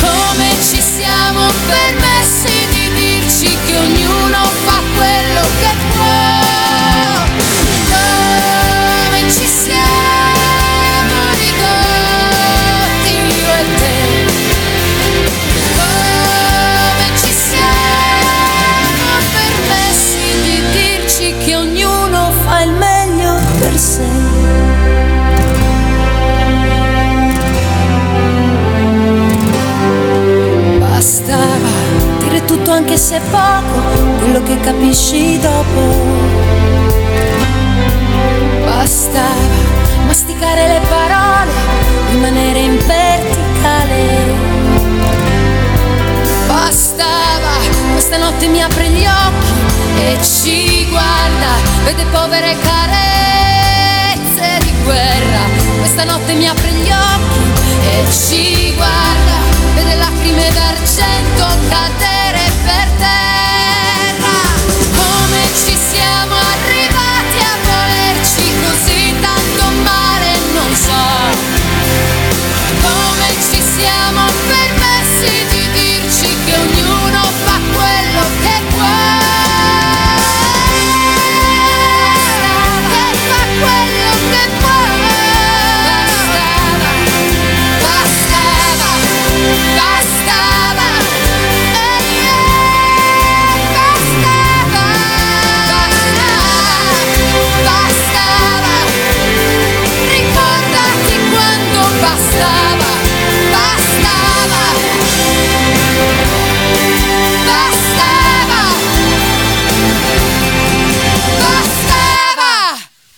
[0.00, 6.23] Come ci siamo permessi di dirci che ognuno fa quello che può.
[32.94, 33.80] Anche se poco,
[34.18, 35.80] quello che capisci dopo.
[38.64, 39.62] Bastava
[40.06, 41.50] masticare le parole,
[42.10, 44.34] rimanere in verticale.
[46.46, 47.54] Bastava,
[47.92, 51.50] questa notte mi apre gli occhi e ci guarda,
[51.84, 55.42] vede povere carezze di guerra.
[55.78, 59.36] Questa notte mi apre gli occhi e ci guarda,
[59.74, 61.93] vede lacrime d'argento cadere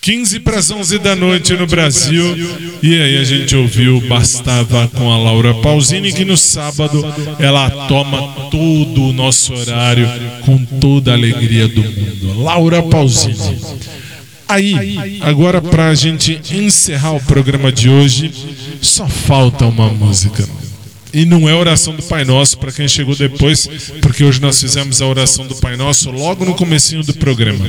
[0.06, 2.24] 15 para as 11 da noite no Brasil.
[2.80, 7.04] E aí a gente ouviu Bastava com a Laura Pausini, que no sábado
[7.40, 10.08] ela toma todo o nosso horário
[10.44, 12.40] com toda a alegria do mundo.
[12.40, 13.58] Laura Pausini.
[14.48, 18.30] Aí, agora para a gente encerrar o programa de hoje,
[18.80, 20.48] só falta uma música.
[21.12, 23.68] E não é oração do Pai Nosso para quem chegou depois,
[24.00, 27.68] porque hoje nós fizemos a oração do Pai Nosso logo no comecinho do programa.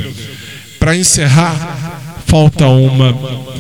[0.80, 1.86] Para encerrar,
[2.28, 3.16] falta uma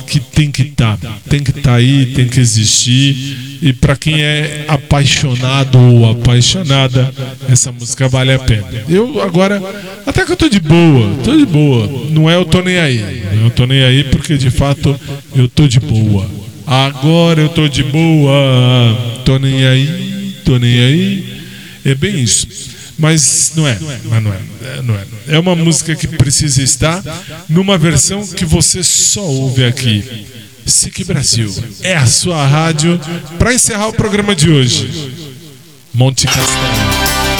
[0.05, 0.97] que tem que estar,
[1.29, 3.57] tem que estar aí, tem que existir.
[3.61, 7.11] E para quem é apaixonado ou apaixonada,
[7.49, 8.67] essa música vale a pena.
[8.87, 9.61] Eu agora,
[10.05, 11.89] até que eu tô de boa, tô de boa.
[12.11, 13.23] Não é eu tô nem aí.
[13.43, 14.99] Eu tô nem aí porque de fato
[15.35, 16.29] eu tô de boa.
[16.67, 18.33] Agora eu tô de boa,
[19.25, 21.37] tô nem aí, tô nem aí.
[21.85, 22.76] É bem isso.
[22.97, 25.05] Mas não é, mas não é, não é.
[25.27, 27.03] É uma música que precisa estar
[27.47, 30.25] numa versão que você só ouve aqui.
[30.65, 32.99] SIC Brasil é a sua rádio
[33.39, 35.13] para encerrar o programa de hoje.
[35.93, 37.36] Monte Castelo.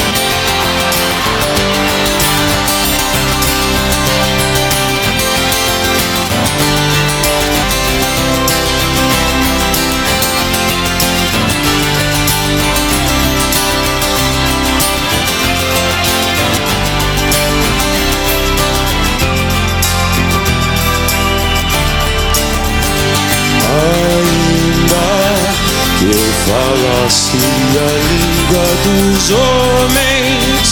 [27.07, 30.67] Falasse a língua dos homens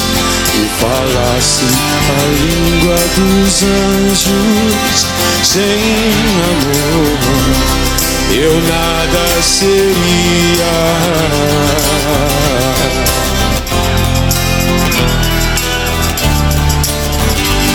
[0.54, 1.66] e falasse
[2.10, 5.00] a língua dos anjos
[5.44, 5.80] sem
[6.44, 7.16] amor
[8.32, 10.76] eu nada seria.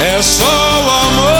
[0.02, 1.39] É só o amor,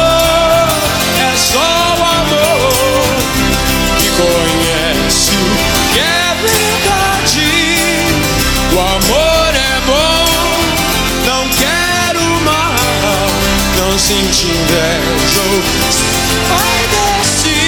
[14.10, 15.40] não senti inveja.
[15.40, 15.62] ou
[16.58, 17.58] Ai, desce.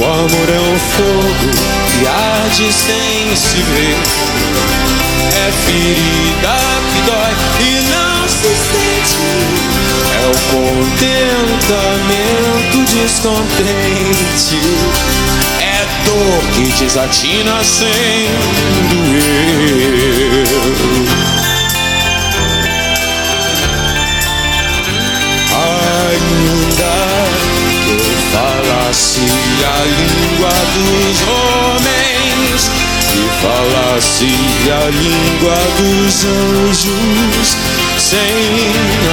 [0.00, 1.48] O amor é um fogo
[1.90, 3.98] que arde sem se ver.
[5.36, 6.56] É ferida
[6.90, 9.24] que dói e não se sente.
[10.14, 11.14] É o contentamento
[12.94, 14.58] descontente.
[16.04, 18.28] Dor que desatina sem
[18.90, 20.44] doer.
[25.52, 26.96] Ainda
[27.86, 29.26] que falasse
[29.64, 32.60] a língua dos homens
[33.12, 34.30] e falasse
[34.70, 37.48] a língua dos anjos
[37.98, 38.34] sem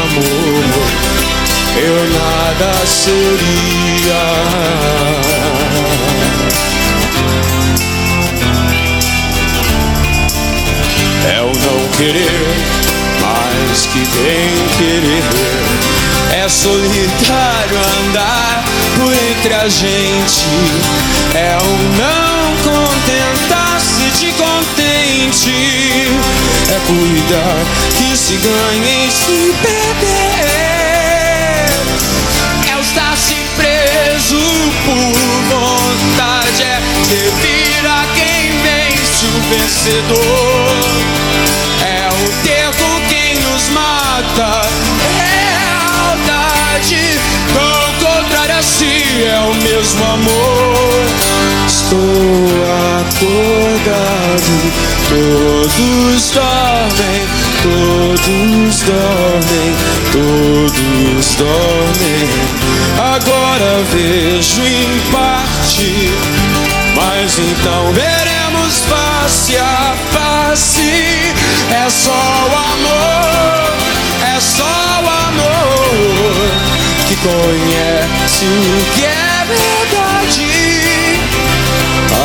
[0.03, 1.11] amor
[1.77, 4.22] eu nada seria
[11.26, 12.56] é o não querer
[13.22, 15.81] mais que bem querer
[16.34, 17.77] é solitário
[18.07, 18.64] andar
[18.95, 20.45] por entre a gente.
[21.35, 25.52] É o não contentar-se de contente.
[26.69, 27.65] É cuidar
[27.98, 30.30] que se ganha e se perder.
[39.51, 40.75] Vencedor.
[41.81, 44.61] É o ter com quem nos mata.
[45.43, 47.19] A maldade
[47.53, 51.05] tão contrária a si é o mesmo amor.
[51.67, 51.99] Estou
[53.09, 54.53] acordado,
[55.09, 57.21] todos dormem,
[57.61, 59.75] todos dormem,
[60.11, 62.25] todos dormem.
[62.97, 66.11] Agora vejo em parte,
[66.95, 68.79] mas então veremos
[69.31, 71.33] face a face.
[71.71, 73.77] É só o amor,
[74.35, 76.51] é só o amor
[77.07, 80.51] que conhece o que é verdade.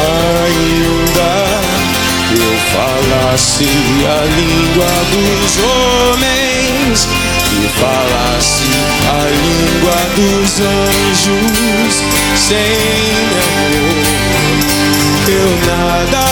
[0.02, 1.32] Ainda
[2.28, 3.70] que eu falasse
[4.04, 7.08] a língua dos homens
[7.52, 8.68] e falasse
[9.08, 11.94] a língua dos anjos
[12.36, 12.56] sem
[13.42, 14.05] amor,
[15.28, 16.26] eu nada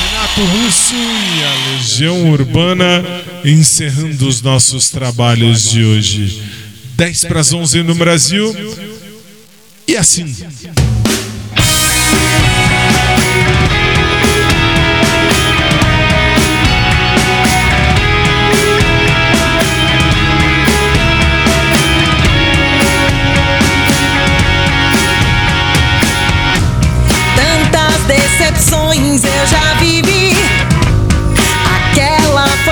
[0.00, 3.04] Renato Russo e a Legião Urbana
[3.44, 6.42] encerrando os nossos trabalhos de hoje.
[6.96, 8.54] 10 para as 11 no Brasil.
[9.86, 10.34] E assim.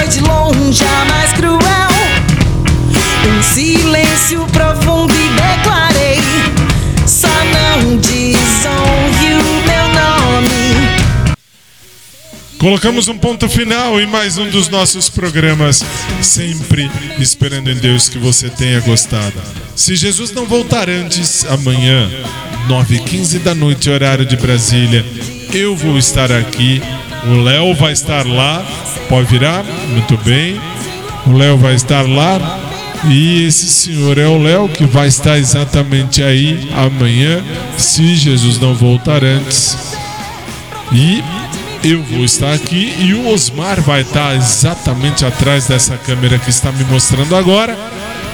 [0.07, 1.59] Foi de longe a mais cruel.
[3.29, 6.21] Um silêncio profundo e declarei:
[7.07, 10.97] Só não desonre o meu nome.
[12.59, 15.85] Colocamos um ponto final em mais um dos nossos programas,
[16.23, 19.35] sempre esperando em Deus que você tenha gostado.
[19.75, 22.11] Se Jesus não voltar antes, amanhã,
[22.69, 25.05] 9h15 da noite, horário de Brasília,
[25.53, 26.81] eu vou estar aqui.
[27.29, 28.65] O Léo vai estar lá.
[29.09, 29.65] Pode virar?
[29.91, 30.61] Muito bem.
[31.27, 32.61] O Léo vai estar lá.
[33.09, 37.43] E esse senhor é o Léo que vai estar exatamente aí amanhã,
[37.77, 39.77] se Jesus não voltar antes.
[40.93, 41.23] E
[41.85, 46.73] eu vou estar aqui e o Osmar vai estar exatamente atrás dessa câmera que está
[46.73, 47.77] me mostrando agora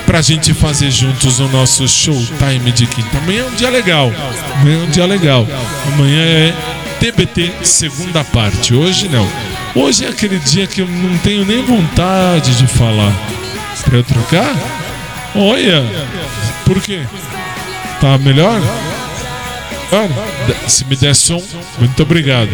[0.07, 3.19] pra gente fazer juntos o nosso showtime de quinta.
[3.19, 4.13] Amanhã é um dia legal.
[4.61, 5.47] Amanhã é um dia legal.
[5.93, 6.55] Amanhã é
[7.03, 8.73] TBT segunda parte.
[8.73, 9.29] Hoje não.
[9.75, 13.13] Hoje é aquele dia que eu não tenho nem vontade de falar.
[13.85, 14.55] Pra eu trocar?
[15.35, 15.83] Olha!
[16.65, 17.01] Por quê?
[18.01, 18.61] Tá melhor?
[20.69, 21.43] Se me der som,
[21.81, 22.51] muito obrigado.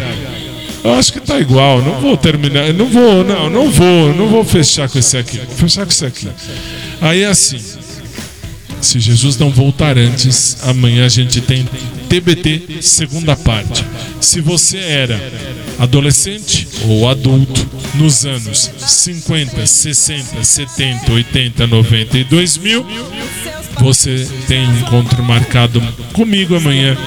[0.83, 4.43] Eu acho que tá igual, não vou terminar, não vou, não, não vou, não vou
[4.43, 6.27] fechar com esse aqui, vou fechar com esse aqui.
[6.99, 7.59] Aí é assim,
[8.81, 11.67] se Jesus não voltar antes, amanhã a gente tem
[12.07, 13.85] TBT segunda parte.
[14.21, 15.19] Se você era
[15.77, 22.85] adolescente ou adulto nos anos 50, 60, 70, 80, 90 e 2000,
[23.79, 25.81] você tem encontro marcado
[26.13, 26.97] comigo amanhã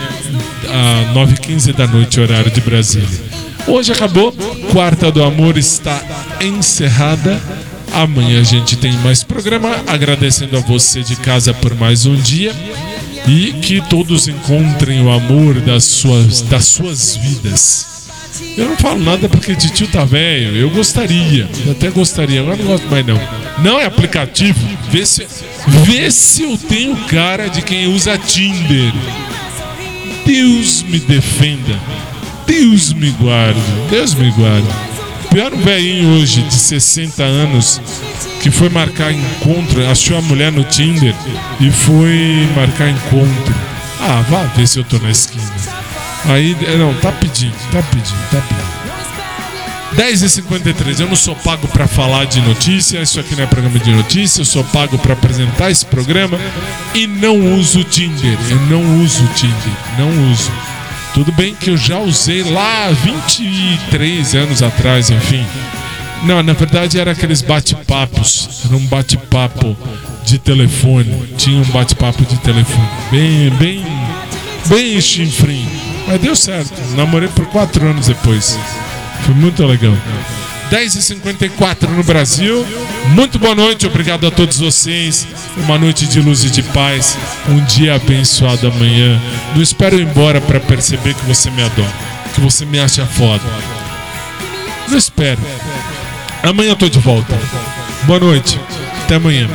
[0.68, 3.08] às 9h15 da noite, horário de Brasília.
[3.66, 4.32] Hoje acabou,
[4.72, 6.02] Quarta do Amor está
[6.40, 7.40] encerrada.
[7.94, 9.82] Amanhã a gente tem mais programa.
[9.86, 12.54] Agradecendo a você de casa por mais um dia.
[13.26, 17.92] E que todos encontrem o amor das suas, das suas vidas.
[18.56, 20.56] Eu não falo nada porque tio tá velho.
[20.56, 23.20] Eu gostaria, eu até gostaria, agora não gosto mais não.
[23.62, 24.58] Não é aplicativo.
[24.90, 25.26] Vê se,
[25.84, 28.92] vê se eu tenho cara de quem usa Tinder.
[30.26, 31.78] Deus me defenda.
[32.46, 33.60] Deus me guarde.
[33.90, 34.91] Deus me guarde.
[35.32, 37.80] Pior um velhinho hoje de 60 anos
[38.42, 41.14] que foi marcar encontro, achou a mulher no Tinder
[41.58, 43.54] e foi marcar encontro.
[43.98, 45.50] Ah, vá ver se eu tô na esquina.
[46.26, 48.72] Aí, não, tá pedindo, tá pedindo, tá pedindo.
[49.96, 53.90] 10h53, eu não sou pago pra falar de notícia, isso aqui não é programa de
[53.90, 56.38] notícia, eu sou pago pra apresentar esse programa
[56.94, 60.71] e não uso Tinder, eu não uso Tinder, não uso.
[61.14, 65.44] Tudo bem que eu já usei lá 23 anos atrás, enfim.
[66.22, 69.76] Não, na verdade era aqueles bate-papos, era um bate-papo
[70.24, 73.84] de telefone, tinha um bate-papo de telefone, bem, bem,
[74.66, 75.68] bem chinfrim.
[76.06, 78.58] Mas deu certo, namorei por quatro anos depois.
[79.24, 79.94] Foi muito legal.
[80.72, 82.66] 10h54 no Brasil.
[83.08, 85.26] Muito boa noite, obrigado a todos vocês.
[85.58, 87.18] Uma noite de luz e de paz.
[87.46, 89.20] Um dia abençoado amanhã.
[89.54, 91.92] Não espero ir embora para perceber que você me adora,
[92.34, 93.44] que você me acha foda.
[94.88, 95.40] Não espero.
[96.42, 97.38] Amanhã eu tô de volta.
[98.04, 98.58] Boa noite.
[99.04, 99.50] Até amanhã.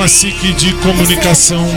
[0.00, 1.68] SIC de comunicação.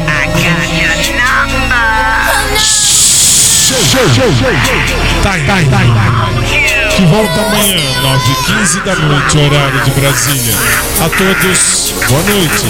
[5.21, 5.45] Time.
[6.95, 10.55] Que volta amanhã, 9h15 da noite, horário de Brasília.
[11.01, 12.65] A todos, boa noite.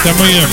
[0.00, 0.48] Até amanhã.